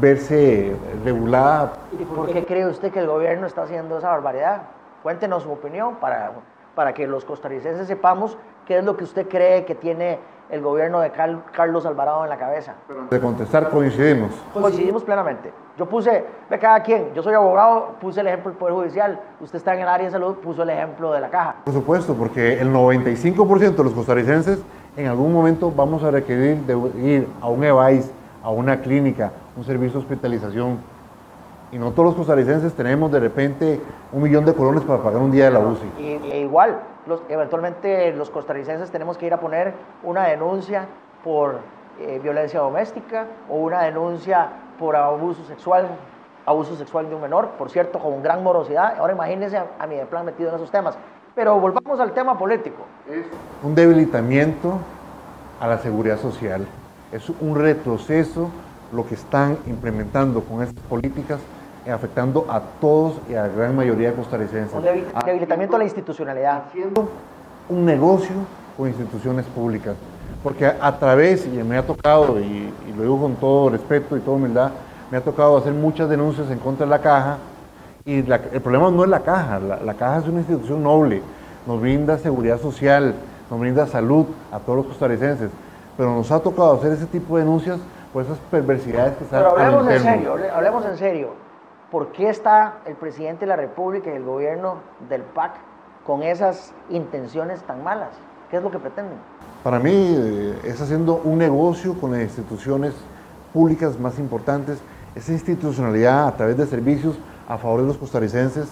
verse 0.00 0.76
regulada. 1.04 1.72
¿Y 1.98 2.04
por 2.04 2.32
qué 2.32 2.44
cree 2.44 2.66
usted 2.66 2.92
que 2.92 3.00
el 3.00 3.08
gobierno 3.08 3.46
está 3.46 3.62
haciendo 3.62 3.98
esa 3.98 4.10
barbaridad? 4.10 4.62
Cuéntenos 5.02 5.42
su 5.42 5.50
opinión 5.50 5.96
para, 5.96 6.32
para 6.74 6.94
que 6.94 7.06
los 7.06 7.24
costarricenses 7.24 7.88
sepamos 7.88 8.36
qué 8.66 8.78
es 8.78 8.84
lo 8.84 8.96
que 8.96 9.04
usted 9.04 9.28
cree 9.28 9.64
que 9.64 9.74
tiene 9.74 10.18
el 10.50 10.62
gobierno 10.62 11.00
de 11.00 11.10
Carlos 11.10 11.84
Alvarado 11.86 12.24
en 12.24 12.30
la 12.30 12.38
cabeza. 12.38 12.74
De 13.10 13.20
contestar 13.20 13.70
coincidimos. 13.70 14.30
Coincidimos 14.52 15.02
plenamente. 15.04 15.52
Yo 15.76 15.86
puse, 15.86 16.24
ve 16.50 16.58
cada 16.58 16.82
quien, 16.82 17.14
yo 17.14 17.22
soy 17.22 17.34
abogado, 17.34 17.94
puse 18.00 18.20
el 18.20 18.26
ejemplo 18.26 18.50
del 18.50 18.58
Poder 18.58 18.74
Judicial, 18.74 19.20
usted 19.40 19.58
está 19.58 19.74
en 19.74 19.80
el 19.80 19.88
área 19.88 20.06
de 20.06 20.12
salud, 20.12 20.34
puso 20.36 20.62
el 20.62 20.70
ejemplo 20.70 21.12
de 21.12 21.20
la 21.20 21.28
caja. 21.28 21.56
Por 21.64 21.74
supuesto, 21.74 22.14
porque 22.14 22.60
el 22.60 22.72
95% 22.72 23.76
de 23.76 23.84
los 23.84 23.92
costarricenses 23.92 24.60
en 24.96 25.06
algún 25.06 25.32
momento 25.32 25.70
vamos 25.70 26.02
a 26.02 26.10
requerir 26.10 26.58
de 26.62 26.76
ir 27.00 27.28
a 27.40 27.48
un 27.48 27.62
EVAIS, 27.62 28.10
a 28.42 28.50
una 28.50 28.80
clínica, 28.80 29.30
un 29.56 29.64
servicio 29.64 30.00
de 30.00 30.06
hospitalización. 30.06 30.78
Y 31.70 31.78
no 31.78 31.92
todos 31.92 32.06
los 32.06 32.14
costarricenses 32.14 32.72
tenemos 32.72 33.12
de 33.12 33.20
repente 33.20 33.80
un 34.12 34.22
millón 34.22 34.44
de 34.44 34.54
colones 34.54 34.82
para 34.82 35.02
pagar 35.02 35.20
un 35.20 35.30
día 35.30 35.44
de 35.44 35.50
la 35.52 35.60
UCI. 35.60 35.92
Y, 35.98 36.36
igual, 36.38 36.80
eventualmente 37.28 38.12
los 38.12 38.30
costarricenses 38.30 38.90
tenemos 38.90 39.16
que 39.18 39.26
ir 39.26 39.34
a 39.34 39.40
poner 39.40 39.74
una 40.02 40.26
denuncia 40.26 40.86
por 41.24 41.60
eh, 42.00 42.20
violencia 42.22 42.60
doméstica 42.60 43.26
o 43.48 43.56
una 43.56 43.82
denuncia 43.82 44.48
por 44.78 44.94
abuso 44.94 45.44
sexual, 45.44 45.88
abuso 46.46 46.76
sexual 46.76 47.08
de 47.08 47.14
un 47.14 47.22
menor, 47.22 47.50
por 47.58 47.70
cierto, 47.70 47.98
con 47.98 48.22
gran 48.22 48.42
morosidad. 48.42 48.96
Ahora 48.98 49.12
imagínense 49.12 49.56
a, 49.56 49.86
mi 49.86 49.96
plan 50.08 50.24
metido 50.24 50.50
en 50.50 50.56
esos 50.56 50.70
temas. 50.70 50.96
Pero 51.34 51.58
volvamos 51.58 52.00
al 52.00 52.12
tema 52.12 52.38
político. 52.38 52.84
Es 53.08 53.26
un 53.62 53.74
debilitamiento 53.74 54.78
a 55.60 55.66
la 55.66 55.78
seguridad 55.78 56.18
social. 56.18 56.66
Es 57.12 57.28
un 57.40 57.56
retroceso 57.56 58.50
lo 58.92 59.06
que 59.06 59.14
están 59.14 59.58
implementando 59.66 60.42
con 60.42 60.62
estas 60.62 60.82
políticas 60.84 61.40
afectando 61.90 62.46
a 62.48 62.60
todos 62.80 63.14
y 63.28 63.34
a 63.34 63.42
la 63.42 63.48
gran 63.48 63.76
mayoría 63.76 64.10
de 64.10 64.14
costarricenses. 64.14 64.74
Un 64.74 64.82
debilitamiento 65.24 65.76
a 65.76 65.78
la 65.78 65.84
institucionalidad. 65.84 66.64
Haciendo 66.68 67.08
un 67.68 67.84
negocio 67.84 68.34
con 68.76 68.88
instituciones 68.88 69.46
públicas. 69.46 69.96
Porque 70.42 70.66
a, 70.66 70.98
través, 70.98 71.46
y 71.46 71.50
me 71.50 71.76
ha 71.76 71.86
tocado, 71.86 72.38
y, 72.38 72.72
lo 72.96 73.02
digo 73.02 73.20
con 73.20 73.34
todo 73.36 73.70
respeto 73.70 74.16
y 74.16 74.20
toda 74.20 74.36
humildad, 74.36 74.70
me 75.10 75.18
ha 75.18 75.20
tocado 75.20 75.56
hacer 75.56 75.72
muchas 75.72 76.08
denuncias 76.08 76.50
en 76.50 76.58
contra 76.58 76.86
de 76.86 76.90
la 76.90 77.00
caja. 77.00 77.38
Y 78.04 78.18
el 78.18 78.60
problema 78.62 78.90
no 78.90 79.04
es 79.04 79.10
la 79.10 79.20
caja, 79.20 79.58
la, 79.58 79.94
caja 79.94 80.18
es 80.18 80.28
una 80.28 80.38
institución 80.38 80.82
noble, 80.82 81.20
nos 81.66 81.80
brinda 81.80 82.16
seguridad 82.16 82.58
social, 82.58 83.14
nos 83.50 83.60
brinda 83.60 83.86
salud 83.86 84.26
a 84.52 84.58
todos 84.60 84.78
los 84.78 84.86
costarricenses. 84.86 85.50
Pero 85.96 86.14
nos 86.14 86.30
ha 86.30 86.40
tocado 86.40 86.74
hacer 86.74 86.92
ese 86.92 87.06
tipo 87.06 87.36
de 87.36 87.42
denuncias 87.42 87.78
por 88.12 88.22
esas 88.22 88.38
perversidades 88.50 89.16
que 89.16 89.24
están 89.24 89.42
Pero 89.42 89.58
hablemos 89.58 89.92
en 89.92 90.02
serio, 90.02 90.36
hablemos 90.54 90.84
en 90.86 90.96
serio. 90.96 91.47
¿Por 91.90 92.08
qué 92.08 92.28
está 92.28 92.80
el 92.84 92.96
presidente 92.96 93.46
de 93.46 93.46
la 93.46 93.56
República 93.56 94.10
y 94.10 94.16
el 94.16 94.22
gobierno 94.22 94.76
del 95.08 95.22
PAC 95.22 95.52
con 96.04 96.22
esas 96.22 96.74
intenciones 96.90 97.62
tan 97.62 97.82
malas? 97.82 98.10
¿Qué 98.50 98.58
es 98.58 98.62
lo 98.62 98.70
que 98.70 98.78
pretenden? 98.78 99.16
Para 99.64 99.78
mí 99.78 99.90
eh, 99.94 100.58
es 100.64 100.78
haciendo 100.82 101.22
un 101.24 101.38
negocio 101.38 101.98
con 101.98 102.12
las 102.12 102.20
instituciones 102.20 102.92
públicas 103.54 103.98
más 103.98 104.18
importantes, 104.18 104.82
esa 105.14 105.32
institucionalidad 105.32 106.28
a 106.28 106.36
través 106.36 106.58
de 106.58 106.66
servicios 106.66 107.18
a 107.48 107.56
favor 107.56 107.80
de 107.80 107.86
los 107.86 107.96
costarricenses. 107.96 108.68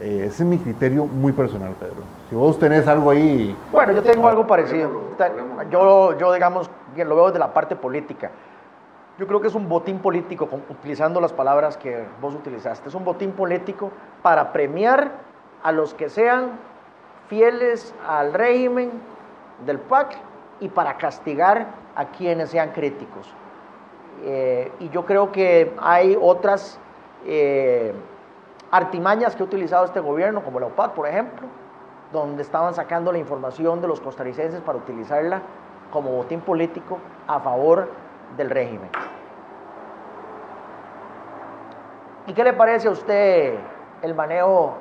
Eh, 0.00 0.24
ese 0.28 0.42
es 0.42 0.48
mi 0.48 0.56
criterio 0.56 1.04
muy 1.04 1.32
personal, 1.32 1.74
Pedro. 1.78 2.02
Si 2.30 2.34
vos 2.34 2.58
tenés 2.58 2.88
algo 2.88 3.10
ahí... 3.10 3.54
Bueno, 3.70 3.92
yo 3.92 4.02
tengo 4.02 4.26
algo 4.26 4.46
parecido. 4.46 4.90
Yo, 5.70 6.16
yo 6.16 6.32
digamos, 6.32 6.70
lo 6.96 7.14
veo 7.14 7.26
desde 7.26 7.38
la 7.38 7.52
parte 7.52 7.76
política. 7.76 8.30
Yo 9.22 9.28
creo 9.28 9.40
que 9.40 9.46
es 9.46 9.54
un 9.54 9.68
botín 9.68 10.00
político, 10.00 10.48
utilizando 10.68 11.20
las 11.20 11.32
palabras 11.32 11.76
que 11.76 12.04
vos 12.20 12.34
utilizaste. 12.34 12.88
Es 12.88 12.94
un 12.96 13.04
botín 13.04 13.30
político 13.30 13.92
para 14.20 14.52
premiar 14.52 15.12
a 15.62 15.70
los 15.70 15.94
que 15.94 16.08
sean 16.08 16.58
fieles 17.28 17.94
al 18.04 18.34
régimen 18.34 18.90
del 19.64 19.78
PAC 19.78 20.18
y 20.58 20.68
para 20.70 20.96
castigar 20.98 21.68
a 21.94 22.06
quienes 22.06 22.50
sean 22.50 22.72
críticos. 22.72 23.32
Eh, 24.24 24.72
y 24.80 24.88
yo 24.88 25.06
creo 25.06 25.30
que 25.30 25.72
hay 25.80 26.18
otras 26.20 26.80
eh, 27.24 27.94
artimañas 28.72 29.36
que 29.36 29.44
ha 29.44 29.46
utilizado 29.46 29.84
este 29.84 30.00
gobierno, 30.00 30.42
como 30.42 30.58
la 30.58 30.66
OPAC, 30.66 30.94
por 30.94 31.06
ejemplo, 31.06 31.46
donde 32.12 32.42
estaban 32.42 32.74
sacando 32.74 33.12
la 33.12 33.18
información 33.18 33.80
de 33.80 33.86
los 33.86 34.00
costarricenses 34.00 34.60
para 34.62 34.78
utilizarla 34.78 35.42
como 35.92 36.10
botín 36.10 36.40
político 36.40 36.98
a 37.28 37.38
favor 37.38 38.01
del 38.36 38.50
régimen. 38.50 38.90
¿Y 42.26 42.34
qué 42.34 42.44
le 42.44 42.52
parece 42.52 42.88
a 42.88 42.92
usted 42.92 43.58
el 44.02 44.14
manejo 44.14 44.76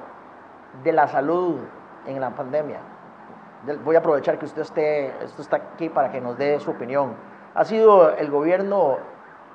de 0.83 0.91
la 0.91 1.07
salud 1.07 1.57
en 2.05 2.19
la 2.21 2.29
pandemia? 2.31 2.79
voy 3.83 3.95
a 3.95 3.99
aprovechar 3.99 4.39
que 4.39 4.45
usted 4.45 4.63
esté, 4.63 5.07
esto 5.23 5.41
está 5.41 5.57
aquí 5.57 5.89
para 5.89 6.11
que 6.11 6.19
nos 6.19 6.37
dé 6.37 6.59
su 6.59 6.71
opinión. 6.71 7.13
¿Ha 7.53 7.65
sido 7.65 8.15
el 8.15 8.31
gobierno 8.31 8.97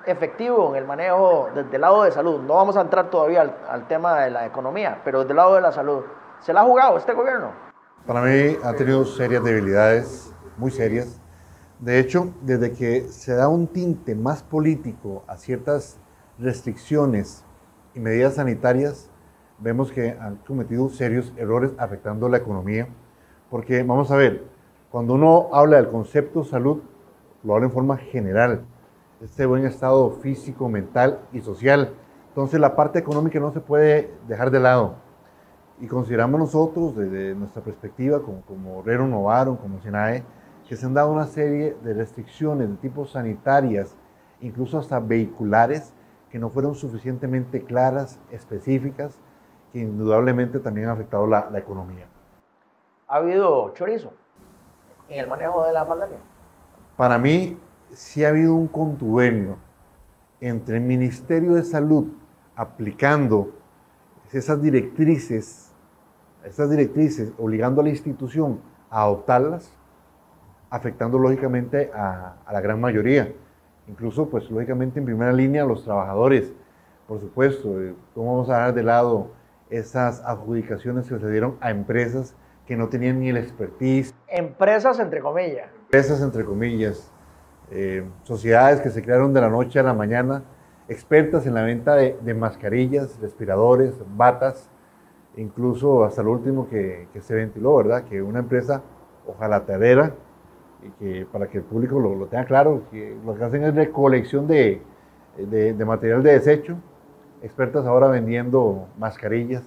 efectivo 0.04 0.70
en 0.70 0.76
el 0.76 0.86
manejo 0.86 1.48
desde 1.54 1.74
el 1.74 1.80
lado 1.80 2.04
de 2.04 2.12
salud? 2.12 2.40
No 2.42 2.54
vamos 2.54 2.76
a 2.76 2.82
entrar 2.82 3.10
todavía 3.10 3.54
al, 3.68 3.88
tema 3.88 4.20
de 4.20 4.30
la 4.30 4.46
economía, 4.46 5.00
pero 5.04 5.20
desde 5.20 5.32
el 5.32 5.36
lado 5.36 5.54
de 5.56 5.60
la 5.60 5.72
salud. 5.72 6.04
¿Se 6.40 6.52
la 6.52 6.60
ha 6.60 6.64
jugado 6.64 6.98
este 6.98 7.12
gobierno? 7.14 7.50
Para 8.06 8.20
mí 8.20 8.56
ha 8.62 8.72
tenido 8.74 9.04
serias 9.04 9.42
debilidades, 9.42 10.32
muy 10.56 10.70
serias. 10.70 11.20
De 11.80 11.98
hecho, 11.98 12.32
desde 12.42 12.72
que 12.72 13.08
se 13.08 13.34
da 13.34 13.48
un 13.48 13.66
tinte 13.66 14.14
más 14.14 14.42
político 14.42 15.24
a 15.26 15.36
ciertas 15.36 15.98
restricciones 16.38 17.44
y 17.94 18.00
medidas 18.00 18.34
sanitarias, 18.34 19.10
vemos 19.58 19.92
que 19.92 20.16
han 20.18 20.36
cometido 20.36 20.88
serios 20.88 21.32
errores 21.36 21.72
afectando 21.78 22.28
la 22.28 22.38
economía 22.38 22.88
porque 23.50 23.82
vamos 23.84 24.10
a 24.10 24.16
ver, 24.16 24.44
cuando 24.90 25.14
uno 25.14 25.48
habla 25.52 25.76
del 25.76 25.88
concepto 25.88 26.42
salud, 26.42 26.80
lo 27.44 27.54
habla 27.54 27.66
en 27.66 27.72
forma 27.72 27.96
general. 27.96 28.64
Este 29.22 29.46
buen 29.46 29.64
estado 29.64 30.10
físico, 30.10 30.68
mental 30.68 31.20
y 31.32 31.40
social. 31.40 31.94
Entonces 32.28 32.58
la 32.58 32.74
parte 32.74 32.98
económica 32.98 33.38
no 33.38 33.52
se 33.52 33.60
puede 33.60 34.10
dejar 34.26 34.50
de 34.50 34.60
lado. 34.60 34.96
Y 35.80 35.86
consideramos 35.86 36.40
nosotros, 36.40 36.96
desde 36.96 37.34
nuestra 37.34 37.62
perspectiva, 37.62 38.20
como, 38.20 38.40
como 38.42 38.82
Rero 38.82 39.06
Novaro, 39.06 39.58
como 39.58 39.80
SINAE, 39.80 40.24
que 40.68 40.76
se 40.76 40.86
han 40.86 40.94
dado 40.94 41.12
una 41.12 41.26
serie 41.26 41.76
de 41.82 41.94
restricciones 41.94 42.68
de 42.68 42.76
tipo 42.76 43.06
sanitarias, 43.06 43.94
incluso 44.40 44.78
hasta 44.78 45.00
vehiculares, 45.00 45.92
que 46.30 46.38
no 46.38 46.50
fueron 46.50 46.74
suficientemente 46.74 47.62
claras, 47.62 48.18
específicas, 48.30 49.18
que 49.72 49.80
indudablemente 49.80 50.58
también 50.60 50.88
han 50.88 50.94
afectado 50.94 51.26
la, 51.26 51.48
la 51.50 51.58
economía 51.58 52.06
ha 53.08 53.16
habido 53.16 53.72
chorizo 53.74 54.12
en 55.08 55.20
el 55.20 55.28
manejo 55.28 55.64
de 55.64 55.72
la 55.72 55.86
pandemia? 55.86 56.18
Para 56.96 57.18
mí 57.18 57.58
sí 57.92 58.24
ha 58.24 58.30
habido 58.30 58.54
un 58.54 58.66
contubernio 58.66 59.56
entre 60.40 60.78
el 60.78 60.82
Ministerio 60.82 61.54
de 61.54 61.62
Salud 61.62 62.08
aplicando 62.56 63.52
esas 64.32 64.60
directrices, 64.60 65.72
esas 66.44 66.68
directrices 66.68 67.32
obligando 67.38 67.80
a 67.80 67.84
la 67.84 67.90
institución 67.90 68.60
a 68.90 69.02
adoptarlas, 69.02 69.70
afectando 70.70 71.18
lógicamente 71.18 71.90
a, 71.94 72.36
a 72.44 72.52
la 72.52 72.60
gran 72.60 72.80
mayoría, 72.80 73.32
incluso 73.88 74.28
pues 74.28 74.50
lógicamente 74.50 74.98
en 74.98 75.04
primera 75.04 75.32
línea 75.32 75.62
a 75.62 75.66
los 75.66 75.84
trabajadores, 75.84 76.52
por 77.06 77.20
supuesto, 77.20 77.80
eh, 77.82 77.94
¿cómo 78.14 78.34
vamos 78.34 78.50
a 78.50 78.54
dejar 78.54 78.74
de 78.74 78.82
lado 78.82 79.30
esas 79.70 80.22
adjudicaciones 80.24 81.08
que 81.08 81.18
se 81.18 81.30
dieron 81.30 81.56
a 81.60 81.70
empresas 81.70 82.36
que 82.66 82.76
no 82.76 82.88
tenían 82.88 83.20
ni 83.20 83.28
el 83.28 83.36
expertise. 83.36 84.14
Empresas 84.28 84.98
entre 84.98 85.20
comillas. 85.20 85.70
Empresas 85.84 86.20
entre 86.20 86.44
comillas. 86.44 87.10
Eh, 87.70 88.04
sociedades 88.24 88.80
que 88.80 88.90
se 88.90 89.02
crearon 89.02 89.32
de 89.32 89.40
la 89.40 89.48
noche 89.48 89.78
a 89.78 89.82
la 89.82 89.94
mañana, 89.94 90.42
expertas 90.88 91.46
en 91.46 91.54
la 91.54 91.62
venta 91.62 91.94
de, 91.94 92.34
mascarillas, 92.34 93.18
respiradores, 93.20 93.94
batas, 94.16 94.68
incluso 95.36 96.04
hasta 96.04 96.22
lo 96.22 96.32
último 96.32 96.68
que, 96.68 97.08
se 97.20 97.34
ventiló, 97.34 97.76
¿verdad? 97.76 98.04
Que 98.04 98.22
una 98.22 98.40
empresa 98.40 98.82
ojalatadera, 99.26 100.14
y 100.14 100.25
que 100.98 101.26
para 101.30 101.48
que 101.48 101.58
el 101.58 101.64
público 101.64 101.98
lo, 101.98 102.26
tenga 102.26 102.44
claro, 102.44 102.82
que 102.90 103.16
lo 103.24 103.34
que 103.34 103.44
hacen 103.44 103.64
es 103.64 103.74
recolección 103.74 104.46
de, 104.46 104.82
de, 105.36 105.72
de 105.74 105.84
material 105.84 106.22
de 106.22 106.32
desecho, 106.32 106.76
expertas 107.42 107.86
ahora 107.86 108.08
vendiendo 108.08 108.86
mascarillas, 108.98 109.64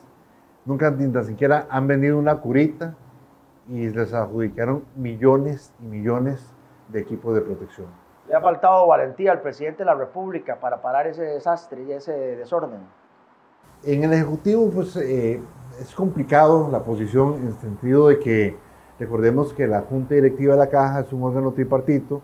nunca 0.66 0.92
ni 0.92 1.24
siquiera 1.24 1.68
han 1.70 1.88
vendido 1.88 2.18
una 2.18 2.36
curita 2.36 2.96
y 3.68 3.90
les 3.90 4.14
adjudicaron 4.14 4.84
millones 4.96 5.74
y 5.80 5.86
millones 5.86 6.54
de 6.88 7.02
equipos 7.02 7.36
de 7.36 7.42
protección. 7.42 7.88
Le 8.28 8.36
ha 8.36 8.42
faltado 8.42 8.88
valentía 8.88 9.32
al 9.32 9.42
presidente 9.42 9.80
de 9.80 9.86
la 9.86 9.96
República 9.96 10.60
para 10.60 10.82
parar 10.82 11.08
ese 11.08 11.24
desastre 11.24 11.84
y 11.84 11.92
ese 11.92 12.12
desorden. 12.12 12.82
En 13.84 14.04
el 14.04 14.14
Ejecutivo, 14.14 14.70
pues 14.70 14.96
eh, 14.98 15.42
es 15.80 15.96
complicado 15.96 16.70
la 16.72 16.84
posición 16.84 17.36
en 17.36 17.48
el 17.48 17.54
sentido 17.54 18.10
de 18.10 18.20
que 18.20 18.58
recordemos 19.00 19.54
que 19.54 19.68
la 19.68 19.82
Junta 19.82 20.16
Directiva 20.16 20.54
de 20.54 20.60
la 20.60 20.68
Caja 20.68 21.00
es 21.02 21.14
un 21.14 21.24
órgano 21.24 21.52
tripartito 21.54 22.22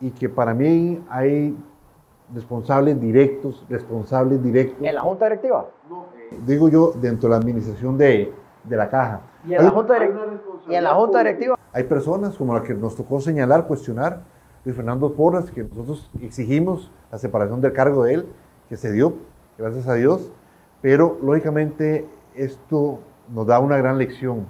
y 0.00 0.10
que 0.10 0.28
para 0.28 0.54
mí 0.54 1.02
hay 1.08 1.56
responsables 2.32 3.00
directos, 3.00 3.64
responsables 3.68 4.42
directos. 4.42 4.86
¿En 4.86 4.94
la 4.94 5.00
Junta 5.00 5.24
Directiva? 5.26 5.68
No, 5.88 6.06
eh, 6.16 6.38
digo 6.46 6.68
yo, 6.68 6.92
dentro 6.92 7.28
de 7.28 7.30
la 7.30 7.36
administración 7.36 7.98
de, 7.98 8.32
de 8.64 8.76
la 8.76 8.88
Caja. 8.88 9.22
¿Y 9.46 9.54
en, 9.54 9.64
la 9.64 9.70
junta, 9.70 9.96
¿Y 10.68 10.74
en 10.74 10.84
la 10.84 10.94
junta 10.94 11.18
Directiva? 11.18 11.58
Hay 11.72 11.84
personas 11.84 12.36
como 12.36 12.54
la 12.54 12.62
que 12.62 12.74
nos 12.74 12.94
tocó 12.94 13.20
señalar, 13.20 13.66
cuestionar, 13.66 14.22
Luis 14.64 14.76
Fernando 14.76 15.14
Porras, 15.14 15.50
que 15.50 15.62
nosotros 15.62 16.10
exigimos 16.20 16.92
la 17.10 17.18
separación 17.18 17.60
del 17.60 17.72
cargo 17.72 18.04
de 18.04 18.14
él, 18.14 18.26
que 18.68 18.76
se 18.76 18.92
dio, 18.92 19.14
gracias 19.56 19.88
a 19.88 19.94
Dios, 19.94 20.30
pero 20.82 21.18
lógicamente 21.22 22.06
esto 22.34 23.00
nos 23.28 23.46
da 23.46 23.58
una 23.58 23.78
gran 23.78 23.96
lección, 23.98 24.46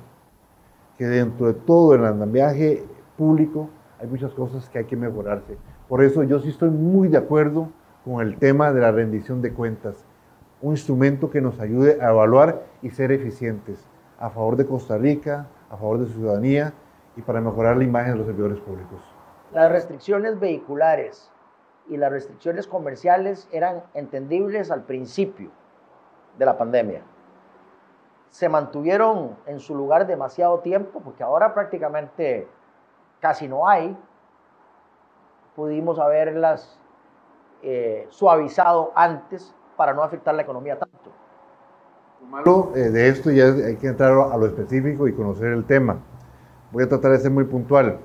que 1.00 1.07
dentro 1.07 1.47
de 1.47 1.54
todo 1.54 1.95
el 1.95 2.04
andamiaje 2.04 2.85
público 3.16 3.71
hay 3.99 4.07
muchas 4.07 4.35
cosas 4.35 4.69
que 4.69 4.80
hay 4.80 4.85
que 4.85 4.97
mejorarse. 4.97 5.57
Por 5.88 6.04
eso 6.04 6.25
yo 6.25 6.40
sí 6.40 6.50
estoy 6.50 6.69
muy 6.69 7.09
de 7.09 7.16
acuerdo 7.16 7.71
con 8.04 8.21
el 8.21 8.37
tema 8.37 8.71
de 8.71 8.83
la 8.83 8.92
rendición 8.92 9.40
de 9.40 9.54
cuentas, 9.54 10.04
un 10.61 10.73
instrumento 10.73 11.30
que 11.30 11.40
nos 11.40 11.59
ayude 11.59 12.02
a 12.02 12.11
evaluar 12.11 12.66
y 12.83 12.90
ser 12.90 13.12
eficientes 13.12 13.83
a 14.19 14.28
favor 14.28 14.57
de 14.57 14.66
Costa 14.66 14.99
Rica, 14.99 15.47
a 15.71 15.78
favor 15.78 16.00
de 16.00 16.07
su 16.07 16.19
ciudadanía 16.19 16.75
y 17.16 17.23
para 17.23 17.40
mejorar 17.40 17.78
la 17.78 17.85
imagen 17.85 18.12
de 18.12 18.19
los 18.19 18.26
servidores 18.26 18.61
públicos. 18.61 19.00
Las 19.54 19.73
restricciones 19.73 20.38
vehiculares 20.38 21.33
y 21.88 21.97
las 21.97 22.12
restricciones 22.12 22.66
comerciales 22.66 23.49
eran 23.52 23.85
entendibles 23.95 24.71
al 24.71 24.85
principio 24.85 25.50
de 26.38 26.45
la 26.45 26.59
pandemia. 26.59 27.00
Se 28.30 28.49
mantuvieron 28.49 29.37
en 29.46 29.60
su 29.60 29.75
lugar 29.75 30.06
demasiado 30.06 30.60
tiempo 30.60 31.00
porque 31.00 31.22
ahora 31.22 31.52
prácticamente 31.52 32.49
casi 33.20 33.49
no 33.49 33.68
hay. 33.68 33.96
Pudimos 35.54 35.99
haberlas 35.99 36.80
eh, 37.62 38.06
suavizado 38.10 38.92
antes 38.94 39.54
para 39.76 39.92
no 39.92 40.02
afectar 40.02 40.34
la 40.34 40.42
economía 40.42 40.78
tanto. 40.78 41.10
Eh, 42.75 42.90
de 42.90 43.08
esto 43.08 43.30
ya 43.30 43.46
hay 43.46 43.76
que 43.76 43.88
entrar 43.88 44.12
a 44.12 44.37
lo 44.37 44.46
específico 44.46 45.08
y 45.08 45.12
conocer 45.12 45.49
el 45.49 45.64
tema. 45.64 45.99
Voy 46.70 46.84
a 46.84 46.88
tratar 46.88 47.12
de 47.12 47.18
ser 47.18 47.30
muy 47.30 47.44
puntual. 47.44 47.99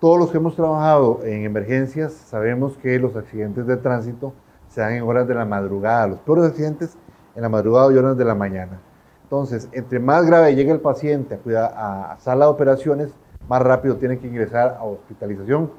Todos 0.00 0.18
los 0.18 0.30
que 0.30 0.36
hemos 0.36 0.54
trabajado 0.54 1.20
en 1.24 1.44
emergencias 1.44 2.12
sabemos 2.12 2.76
que 2.76 2.98
los 2.98 3.16
accidentes 3.16 3.66
de 3.66 3.76
tránsito 3.76 4.34
se 4.68 4.80
dan 4.80 4.92
en 4.92 5.04
horas 5.04 5.26
de 5.26 5.34
la 5.34 5.44
madrugada. 5.44 6.08
Los 6.08 6.18
peores 6.18 6.44
accidentes 6.44 6.98
en 7.34 7.42
la 7.42 7.48
madrugada 7.48 7.92
y 7.92 7.96
horas 7.96 8.16
de 8.16 8.24
la 8.24 8.34
mañana. 8.34 8.80
Entonces, 9.24 9.68
entre 9.72 9.98
más 9.98 10.24
grave 10.26 10.54
llegue 10.54 10.70
el 10.70 10.80
paciente 10.80 11.38
a, 11.56 12.12
a 12.12 12.18
sala 12.18 12.46
de 12.46 12.50
operaciones, 12.52 13.14
más 13.48 13.62
rápido 13.62 13.96
tiene 13.96 14.18
que 14.18 14.26
ingresar 14.26 14.76
a 14.78 14.84
hospitalización. 14.84 15.70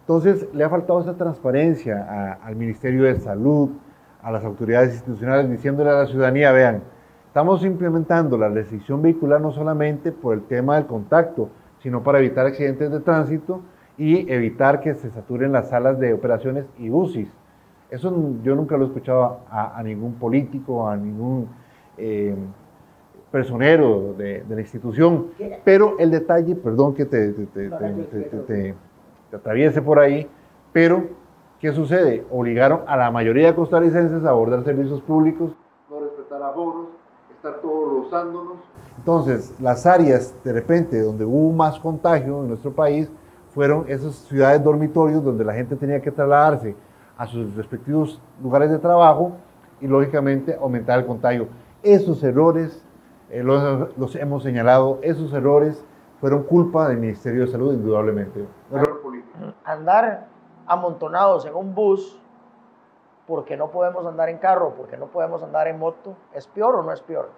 Entonces, 0.00 0.46
le 0.52 0.64
ha 0.64 0.68
faltado 0.68 1.00
esa 1.00 1.14
transparencia 1.14 2.38
al 2.42 2.56
Ministerio 2.56 3.04
de 3.04 3.20
Salud, 3.20 3.70
a 4.22 4.30
las 4.30 4.44
autoridades 4.44 4.92
institucionales, 4.92 5.50
diciéndole 5.50 5.90
a 5.90 5.94
la 5.94 6.06
ciudadanía, 6.06 6.52
vean, 6.52 6.82
estamos 7.26 7.64
implementando 7.64 8.36
la 8.36 8.48
restricción 8.48 9.02
vehicular 9.02 9.40
no 9.40 9.52
solamente 9.52 10.12
por 10.12 10.34
el 10.34 10.42
tema 10.42 10.76
del 10.76 10.86
contacto, 10.86 11.48
sino 11.82 12.02
para 12.02 12.18
evitar 12.18 12.46
accidentes 12.46 12.90
de 12.90 13.00
tránsito 13.00 13.62
y 13.96 14.30
evitar 14.32 14.80
que 14.80 14.94
se 14.94 15.10
saturen 15.10 15.52
las 15.52 15.68
salas 15.68 15.98
de 15.98 16.12
operaciones 16.12 16.66
y 16.78 16.90
UCIs. 16.90 17.30
Eso 17.90 18.34
yo 18.42 18.54
nunca 18.54 18.76
lo 18.76 18.84
he 18.84 18.86
escuchado 18.88 19.40
a, 19.50 19.82
ningún 19.82 20.14
político, 20.14 20.88
a 20.88 20.96
ningún 20.96 21.48
eh, 22.00 22.34
personero 23.30 24.14
de, 24.14 24.44
la 24.48 24.60
institución. 24.60 25.28
Pero 25.64 25.96
el 25.98 26.10
detalle, 26.10 26.56
perdón 26.56 26.94
que 26.94 27.04
te, 27.04 27.32
te, 27.32 28.74
atraviese 29.32 29.80
por 29.80 29.98
ahí, 29.98 30.28
pero 30.72 31.04
¿qué 31.60 31.72
sucede? 31.72 32.24
Obligaron 32.30 32.80
a 32.86 32.96
la 32.96 33.10
mayoría 33.10 33.48
de 33.48 33.54
costarricenses 33.54 34.24
a 34.24 34.30
abordar 34.30 34.64
servicios 34.64 35.00
públicos, 35.02 35.52
no 35.88 36.00
respetar 36.00 36.42
aforos, 36.42 36.88
estar 37.36 37.60
todos 37.60 38.04
rozándonos. 38.04 38.56
Entonces, 38.98 39.54
las 39.60 39.86
áreas 39.86 40.34
de 40.44 40.52
repente 40.52 41.00
donde 41.00 41.24
hubo 41.24 41.52
más 41.52 41.78
contagio 41.78 42.42
en 42.42 42.48
nuestro 42.48 42.72
país 42.72 43.10
fueron 43.54 43.84
esas 43.88 44.14
ciudades 44.14 44.62
dormitorios 44.62 45.24
donde 45.24 45.44
la 45.44 45.54
gente 45.54 45.76
tenía 45.76 46.00
que 46.00 46.10
trasladarse 46.10 46.74
a 47.16 47.26
sus 47.26 47.54
respectivos 47.54 48.20
lugares 48.42 48.70
de 48.70 48.78
trabajo 48.78 49.32
y 49.80 49.86
lógicamente 49.86 50.54
aumentar 50.54 50.98
el 50.98 51.06
contagio. 51.06 51.48
Esos 51.82 52.22
errores 52.22 52.84
eh, 53.30 53.44
los, 53.44 54.16
hemos 54.16 54.42
señalado, 54.42 54.98
esos 55.02 55.32
errores 55.32 55.84
fueron 56.20 56.42
culpa 56.42 56.88
del 56.88 56.98
Ministerio 56.98 57.42
de 57.42 57.46
Salud, 57.46 57.72
indudablemente. 57.72 58.44
Andar 59.64 60.26
amontonados 60.66 61.46
en 61.46 61.54
un 61.54 61.74
bus 61.74 62.20
porque 63.26 63.56
no 63.56 63.70
podemos 63.70 64.04
andar 64.04 64.28
en 64.28 64.38
carro, 64.38 64.74
porque 64.76 64.96
no 64.96 65.06
podemos 65.06 65.42
andar 65.44 65.68
en 65.68 65.78
moto, 65.78 66.16
¿es 66.34 66.48
peor 66.48 66.74
o 66.74 66.82
no 66.82 66.92
es 66.92 67.00
peor? 67.00 67.30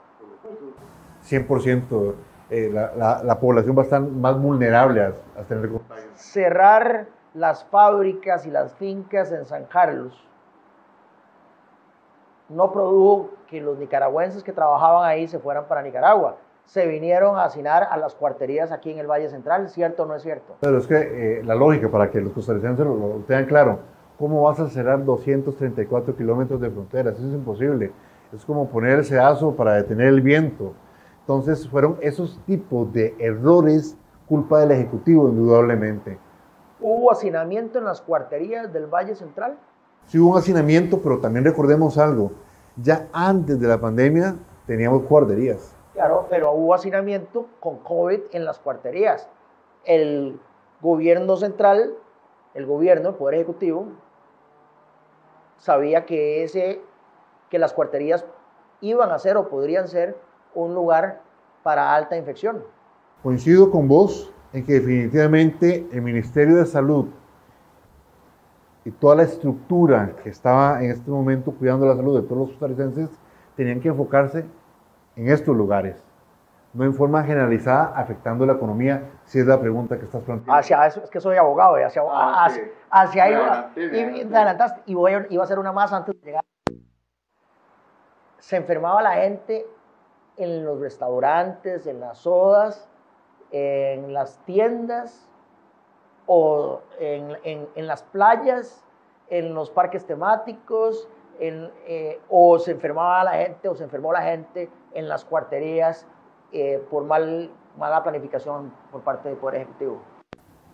100%. 1.25 2.15
Eh, 2.49 2.71
la, 2.73 3.23
la, 3.23 3.41
población 3.41 3.77
va 3.77 3.83
a 3.83 3.85
estar 3.85 4.01
más 4.01 4.39
vulnerable 4.41 5.03
a, 5.03 5.13
a 5.39 5.43
tener 5.45 5.71
contagio. 5.71 6.11
Cerrar 6.15 7.07
las 7.35 7.65
fábricas 7.65 8.47
y 8.47 8.51
las 8.51 8.75
fincas 8.75 9.33
en 9.33 9.45
San 9.45 9.65
Carlos 9.65 10.23
no 12.51 12.73
produjo 12.73 13.31
que 13.53 13.61
los 13.61 13.79
nicaragüenses 13.79 14.43
que 14.43 14.51
trabajaban 14.51 15.05
ahí 15.05 15.29
se 15.29 15.39
fueran 15.39 15.67
para 15.69 15.83
Nicaragua. 15.83 16.39
Se 16.65 16.87
vinieron 16.87 17.37
a 17.37 17.45
hacinar 17.45 17.87
a 17.91 17.99
las 17.99 18.15
cuarterías 18.15 18.73
aquí 18.73 18.91
en 18.91 18.99
el 18.99 19.07
Valle 19.07 19.29
Central, 19.29 19.69
¿cierto 19.69 20.05
o 20.05 20.07
no 20.07 20.15
es 20.15 20.23
cierto? 20.23 20.57
Pero 20.61 20.79
es 20.79 20.87
que 20.87 20.95
eh, 21.41 21.43
la 21.45 21.55
lógica, 21.55 21.91
para 21.91 22.11
que 22.11 22.19
los 22.23 22.33
costarricenses 22.33 22.87
lo, 22.87 22.97
lo, 22.97 23.09
tengan 23.27 23.45
claro, 23.45 23.81
¿cómo 24.19 24.41
vas 24.43 24.59
a 24.59 24.71
cerrar 24.71 25.05
234 25.05 26.17
kilómetros 26.17 26.63
de 26.63 26.71
fronteras? 26.71 27.15
Eso 27.19 27.29
es 27.29 27.35
imposible. 27.35 27.93
Es 28.33 28.43
como 28.47 28.69
poner 28.69 29.01
el 29.01 29.05
sedazo 29.05 29.55
para 29.55 29.75
detener 29.75 30.07
el 30.07 30.23
viento. 30.23 30.73
Entonces 31.21 31.69
fueron 31.69 31.99
esos 32.01 32.41
tipos 32.47 32.91
de 32.91 33.15
errores 33.19 33.99
culpa 34.27 34.61
del 34.61 34.71
Ejecutivo, 34.71 35.29
indudablemente. 35.29 36.19
¿Hubo 36.81 37.13
hacinamiento 37.13 37.79
en 37.79 37.85
las 37.85 38.01
cuarterías 38.01 38.73
del 38.73 38.87
Valle 38.87 39.15
Central? 39.15 39.59
Sí 40.07 40.19
hubo 40.19 40.33
un 40.33 40.39
hacinamiento, 40.39 41.03
pero 41.03 41.19
también 41.19 41.45
recordemos 41.45 41.99
algo. 41.99 42.33
Ya 42.77 43.09
antes 43.13 43.61
de 43.61 43.69
la 43.69 43.81
pandemia 43.81 44.37
teníamos 44.67 45.03
guarderías. 45.05 45.77
Claro, 45.93 46.27
pero 46.31 46.53
hubo 46.53 46.75
hacinamiento 46.75 47.47
con 47.61 47.79
COVID 47.79 48.21
en 48.33 48.45
las 48.45 48.59
cuarterías. 48.59 49.29
El 49.85 50.41
gobierno 50.81 51.37
central, 51.37 51.95
el 52.55 52.67
gobierno, 52.67 53.11
el 53.11 53.15
Poder 53.17 53.35
Ejecutivo, 53.35 53.89
sabía 55.59 56.07
que, 56.07 56.45
ese, 56.45 56.81
que 57.51 57.59
las 57.59 57.73
cuarterías 57.73 58.25
iban 58.81 59.11
a 59.11 59.19
ser 59.19 59.37
o 59.37 59.49
podrían 59.49 59.87
ser 59.87 60.17
un 60.55 60.75
lugar 60.75 61.21
para 61.63 61.95
alta 61.95 62.17
infección. 62.17 62.65
Coincido 63.23 63.71
con 63.71 63.87
vos 63.87 64.33
en 64.53 64.65
que 64.65 64.75
definitivamente 64.75 65.87
el 65.93 66.03
Ministerio 66.03 66.57
de 66.57 66.67
Salud 66.67 67.07
y 68.85 68.91
toda 68.91 69.17
la 69.17 69.23
estructura 69.23 70.17
que 70.23 70.31
estaba 70.31 70.83
en 70.83 70.91
este 70.91 71.11
momento 71.11 71.53
cuidando 71.53 71.87
la 71.87 71.95
salud 71.95 72.21
de 72.21 72.27
todos 72.27 72.39
los 72.39 72.49
costarricenses 72.51 73.11
tenían 73.57 73.81
que 73.81 73.89
enfocarse 73.89 74.45
en 75.17 75.29
estos 75.29 75.57
lugares, 75.57 76.03
no 76.73 76.85
en 76.85 76.95
forma 76.95 77.23
generalizada 77.23 77.93
afectando 77.95 78.47
la 78.47 78.55
economía, 78.55 79.11
si 79.25 79.39
es 79.39 79.47
la 79.47 79.61
pregunta 79.61 79.99
que 79.99 80.05
estás 80.07 80.23
planteando. 80.23 80.59
Hacia 80.59 80.87
eso, 80.87 81.03
es 81.05 81.11
que 81.11 81.21
soy 81.21 81.37
abogado, 81.37 81.79
y 81.79 81.83
hacia, 81.83 82.03
ah, 82.09 82.49
hacia, 82.91 83.25
ahí 83.25 83.33
y, 83.77 84.21
adelantaste, 84.23 84.83
y 84.87 84.95
voy, 84.95 85.13
iba 85.31 85.43
a 85.43 85.45
hacer 85.45 85.59
una 85.59 85.73
más 85.73 85.93
antes 85.93 86.19
de 86.21 86.27
llegar. 86.27 86.45
Se 88.39 88.57
enfermaba 88.57 89.03
la 89.03 89.13
gente 89.13 89.67
en 90.37 90.65
los 90.65 90.81
restaurantes, 90.81 91.87
en 91.87 92.01
las 92.01 92.19
sodas, 92.19 92.89
en 93.51 94.13
las 94.13 94.39
tiendas, 94.45 95.29
o 96.35 96.81
en, 96.99 97.37
en, 97.75 97.87
las 97.87 98.05
playas, 98.05 98.83
en 99.29 99.53
los 99.53 99.69
parques 99.69 100.07
temáticos, 100.07 101.07
en, 101.39 101.71
eh, 101.87 102.21
o 102.31 102.59
se 102.59 102.71
enfermaba 102.71 103.23
la 103.23 103.33
gente 103.33 103.69
o 103.69 103.75
se 103.75 103.85
enfermó 103.85 104.15
la 104.15 104.23
gente 104.23 104.71
en 104.95 105.11
las 105.11 105.27
cuarterías 105.27 106.07
eh, 106.51 106.83
por 106.91 107.05
mal, 107.05 107.51
mala 107.79 108.03
planificación 108.03 108.73
por 108.91 109.03
parte 109.03 109.29
del 109.29 109.37
Poder 109.37 109.57
Ejecutivo. 109.57 110.01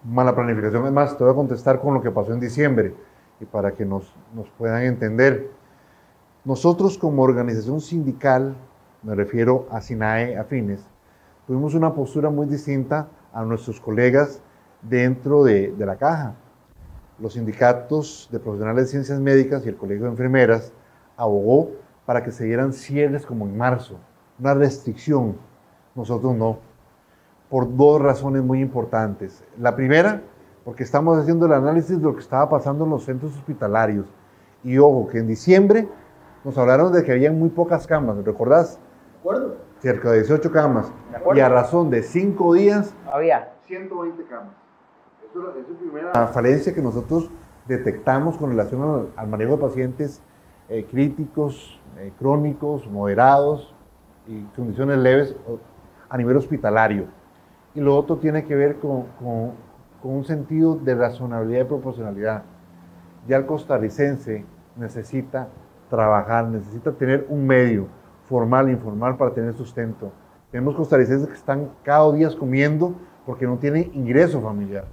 Mala 0.05 0.33
planificación, 0.33 0.87
es 0.87 0.93
más, 0.93 1.19
te 1.19 1.25
voy 1.25 1.33
a 1.33 1.37
contestar 1.37 1.81
con 1.81 1.93
lo 1.93 2.01
que 2.01 2.13
pasó 2.13 2.33
en 2.33 2.39
diciembre 2.39 2.95
y 3.41 3.45
para 3.45 3.73
que 3.73 3.85
nos, 3.85 4.15
nos 4.35 4.49
puedan 4.51 4.85
entender. 4.85 5.51
Nosotros 6.45 6.97
como 6.97 7.25
organización 7.25 7.81
sindical, 7.81 8.55
me 9.03 9.17
refiero 9.17 9.67
a 9.73 9.81
SINAE 9.81 10.39
afines, 10.39 10.87
tuvimos 11.49 11.75
una 11.75 11.93
postura 11.95 12.31
muy 12.31 12.47
distinta 12.47 13.09
a 13.33 13.43
nuestros 13.43 13.81
colegas 13.81 14.41
dentro 14.83 15.45
de, 15.45 15.73
de 15.73 15.87
la 15.87 15.97
caja. 15.97 16.35
los 17.19 17.33
sindicatos 17.33 18.29
de 18.31 18.39
profesionales 18.39 18.85
de 18.85 18.91
ciencias 18.91 19.21
médicas 19.21 19.65
y 19.67 19.69
el 19.69 19.77
Colegio 19.77 20.05
de 20.05 20.11
Enfermeras 20.11 20.73
abogó 21.17 21.71
para 22.07 22.23
que 22.23 22.31
se 22.31 22.45
dieran 22.45 22.73
cierres 22.73 23.27
como 23.27 23.45
en 23.45 23.57
marzo, 23.57 23.99
una 24.39 24.55
restricción. 24.55 25.37
Nosotros 25.97 26.35
no, 26.37 26.59
por 27.51 27.77
dos 27.77 28.01
razones 28.01 28.43
muy 28.43 28.61
importantes. 28.61 29.43
La 29.59 29.75
primera, 29.75 30.23
porque 30.65 30.85
estamos 30.85 31.19
haciendo 31.19 31.47
el 31.47 31.53
análisis 31.53 31.99
de 31.99 32.03
lo 32.05 32.15
que 32.15 32.21
estaba 32.21 32.49
pasando 32.49 32.85
en 32.85 32.91
los 32.91 33.05
centros 33.05 33.35
hospitalarios. 33.35 34.07
Y 34.63 34.79
ojo, 34.79 35.09
que 35.09 35.19
en 35.19 35.27
diciembre 35.27 35.89
nos 36.45 36.57
hablaron 36.57 36.93
de 36.93 37.03
que 37.03 37.13
había 37.13 37.33
muy 37.33 37.49
pocas 37.49 37.87
camas, 37.87 38.17
¿recordás? 38.25 38.77
¿De 38.77 39.19
acuerdo? 39.19 39.57
Cerca 39.81 40.11
de 40.13 40.19
18 40.19 40.53
camas. 40.53 40.87
De. 41.13 41.37
Y 41.37 41.41
a 41.41 41.49
razón 41.49 41.91
de 41.91 42.03
5 42.03 42.55
días, 42.55 42.95
Había. 43.13 43.53
120 43.67 44.25
camas. 44.25 44.55
La 46.15 46.27
falencia 46.29 46.75
que 46.75 46.83
nosotros 46.83 47.31
detectamos 47.67 48.37
con 48.39 48.51
relación 48.51 49.11
al, 49.17 49.29
manejo 49.29 49.53
de 49.53 49.59
pacientes 49.59 50.23
eh, 50.69 50.87
críticos, 50.91 51.81
eh, 51.99 52.13
crónicos, 52.19 52.87
moderados 52.91 53.75
y 54.27 54.43
condiciones 54.57 54.99
leves 54.99 55.37
a 56.09 56.17
nivel 56.17 56.37
hospitalario. 56.37 57.07
Y 57.75 57.81
lo 57.81 57.97
otro 57.97 58.17
tiene 58.17 58.45
que 58.45 58.55
ver 58.55 58.77
con, 58.77 59.05
con- 59.23 59.53
con 60.03 60.13
un 60.13 60.25
sentido 60.25 60.77
de 60.77 60.95
razonabilidad 60.95 61.63
y 61.63 61.65
proporcionalidad. 61.65 62.43
Ya 63.27 63.37
el 63.37 63.47
costarricense 63.47 64.45
necesita 64.77 65.49
trabajar, 65.91 66.47
necesita 66.47 66.93
tener 66.93 67.27
un 67.29 67.47
medio 67.47 67.89
formal 68.29 68.69
e 68.69 68.73
informal 68.73 69.17
para 69.17 69.35
tener 69.35 69.55
sustento. 69.55 70.13
Tenemos 70.53 70.77
costarricenses 70.77 71.27
que 71.29 71.35
están 71.35 71.71
cada 71.83 72.11
día 72.13 72.29
comiendo 72.39 72.95
porque 73.27 73.47
no 73.47 73.57
tienen 73.59 73.91
ingreso 73.93 74.41
familiar. 74.41 74.85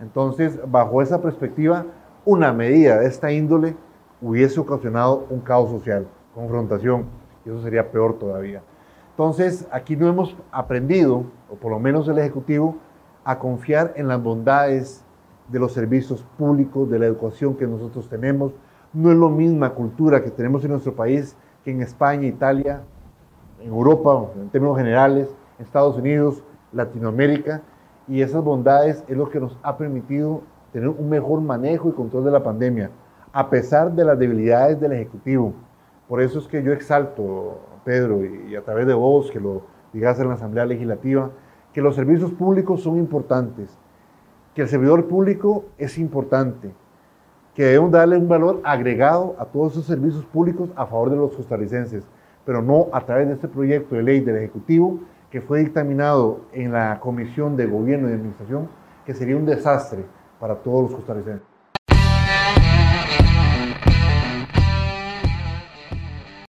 Entonces, 0.00 0.58
bajo 0.66 1.02
esa 1.02 1.20
perspectiva, 1.20 1.86
una 2.24 2.52
medida 2.52 2.98
de 2.98 3.06
esta 3.06 3.32
índole 3.32 3.76
hubiese 4.20 4.60
ocasionado 4.60 5.26
un 5.30 5.40
caos 5.40 5.70
social, 5.70 6.06
confrontación, 6.34 7.04
y 7.44 7.50
eso 7.50 7.62
sería 7.62 7.90
peor 7.90 8.18
todavía. 8.18 8.62
Entonces, 9.10 9.66
aquí 9.70 9.96
no 9.96 10.08
hemos 10.08 10.36
aprendido, 10.50 11.24
o 11.50 11.54
por 11.56 11.70
lo 11.70 11.78
menos 11.78 12.08
el 12.08 12.18
Ejecutivo, 12.18 12.76
a 13.24 13.38
confiar 13.38 13.92
en 13.96 14.08
las 14.08 14.22
bondades 14.22 15.04
de 15.48 15.58
los 15.58 15.72
servicios 15.72 16.24
públicos, 16.38 16.88
de 16.90 16.98
la 16.98 17.06
educación 17.06 17.54
que 17.54 17.66
nosotros 17.66 18.08
tenemos. 18.08 18.52
No 18.92 19.10
es 19.10 19.18
la 19.18 19.28
misma 19.28 19.70
cultura 19.70 20.22
que 20.22 20.30
tenemos 20.30 20.64
en 20.64 20.70
nuestro 20.70 20.94
país 20.94 21.36
que 21.64 21.70
en 21.70 21.82
España, 21.82 22.26
Italia, 22.26 22.82
en 23.60 23.68
Europa, 23.68 24.26
en 24.36 24.48
términos 24.48 24.78
generales, 24.78 25.28
en 25.58 25.64
Estados 25.66 25.96
Unidos, 25.96 26.42
Latinoamérica, 26.72 27.62
y 28.10 28.22
esas 28.22 28.42
bondades 28.42 29.04
es 29.06 29.16
lo 29.16 29.30
que 29.30 29.38
nos 29.38 29.56
ha 29.62 29.78
permitido 29.78 30.42
tener 30.72 30.88
un 30.88 31.08
mejor 31.08 31.40
manejo 31.40 31.88
y 31.88 31.92
control 31.92 32.24
de 32.24 32.32
la 32.32 32.42
pandemia, 32.42 32.90
a 33.32 33.48
pesar 33.48 33.92
de 33.92 34.04
las 34.04 34.18
debilidades 34.18 34.80
del 34.80 34.92
Ejecutivo. 34.92 35.54
Por 36.08 36.20
eso 36.20 36.40
es 36.40 36.48
que 36.48 36.60
yo 36.60 36.72
exalto, 36.72 37.60
Pedro, 37.84 38.24
y, 38.24 38.56
a 38.56 38.62
través 38.62 38.88
de 38.88 38.94
vos, 38.94 39.30
que 39.30 39.38
lo 39.38 39.62
digas 39.92 40.18
en 40.18 40.26
la 40.26 40.34
Asamblea 40.34 40.66
Legislativa, 40.66 41.30
que 41.72 41.80
los 41.80 41.94
servicios 41.94 42.32
públicos 42.32 42.82
son 42.82 42.98
importantes, 42.98 43.78
que 44.56 44.62
el 44.62 44.68
servidor 44.68 45.06
público 45.06 45.66
es 45.78 45.96
importante, 45.96 46.72
que 47.54 47.62
debemos 47.62 47.92
darle 47.92 48.16
un 48.16 48.28
valor 48.28 48.60
agregado 48.64 49.36
a 49.38 49.44
todos 49.44 49.74
esos 49.74 49.86
servicios 49.86 50.24
públicos 50.24 50.68
a 50.74 50.84
favor 50.84 51.10
de 51.10 51.16
los 51.16 51.32
costarricenses, 51.36 52.04
pero 52.44 52.60
no 52.60 52.88
a 52.92 53.02
través 53.02 53.28
de 53.28 53.34
este 53.34 53.46
proyecto 53.46 53.94
de 53.94 54.02
ley 54.02 54.18
del 54.18 54.36
Ejecutivo 54.36 54.98
que 55.30 55.40
fue 55.40 55.60
dictaminado 55.60 56.40
en 56.52 56.72
la 56.72 56.98
Comisión 57.00 57.56
de 57.56 57.66
Gobierno 57.66 58.08
y 58.08 58.12
Administración, 58.12 58.68
que 59.06 59.14
sería 59.14 59.36
un 59.36 59.46
desastre 59.46 60.04
para 60.38 60.56
todos 60.56 60.90
los 60.90 60.94
costarricenses. 60.94 61.49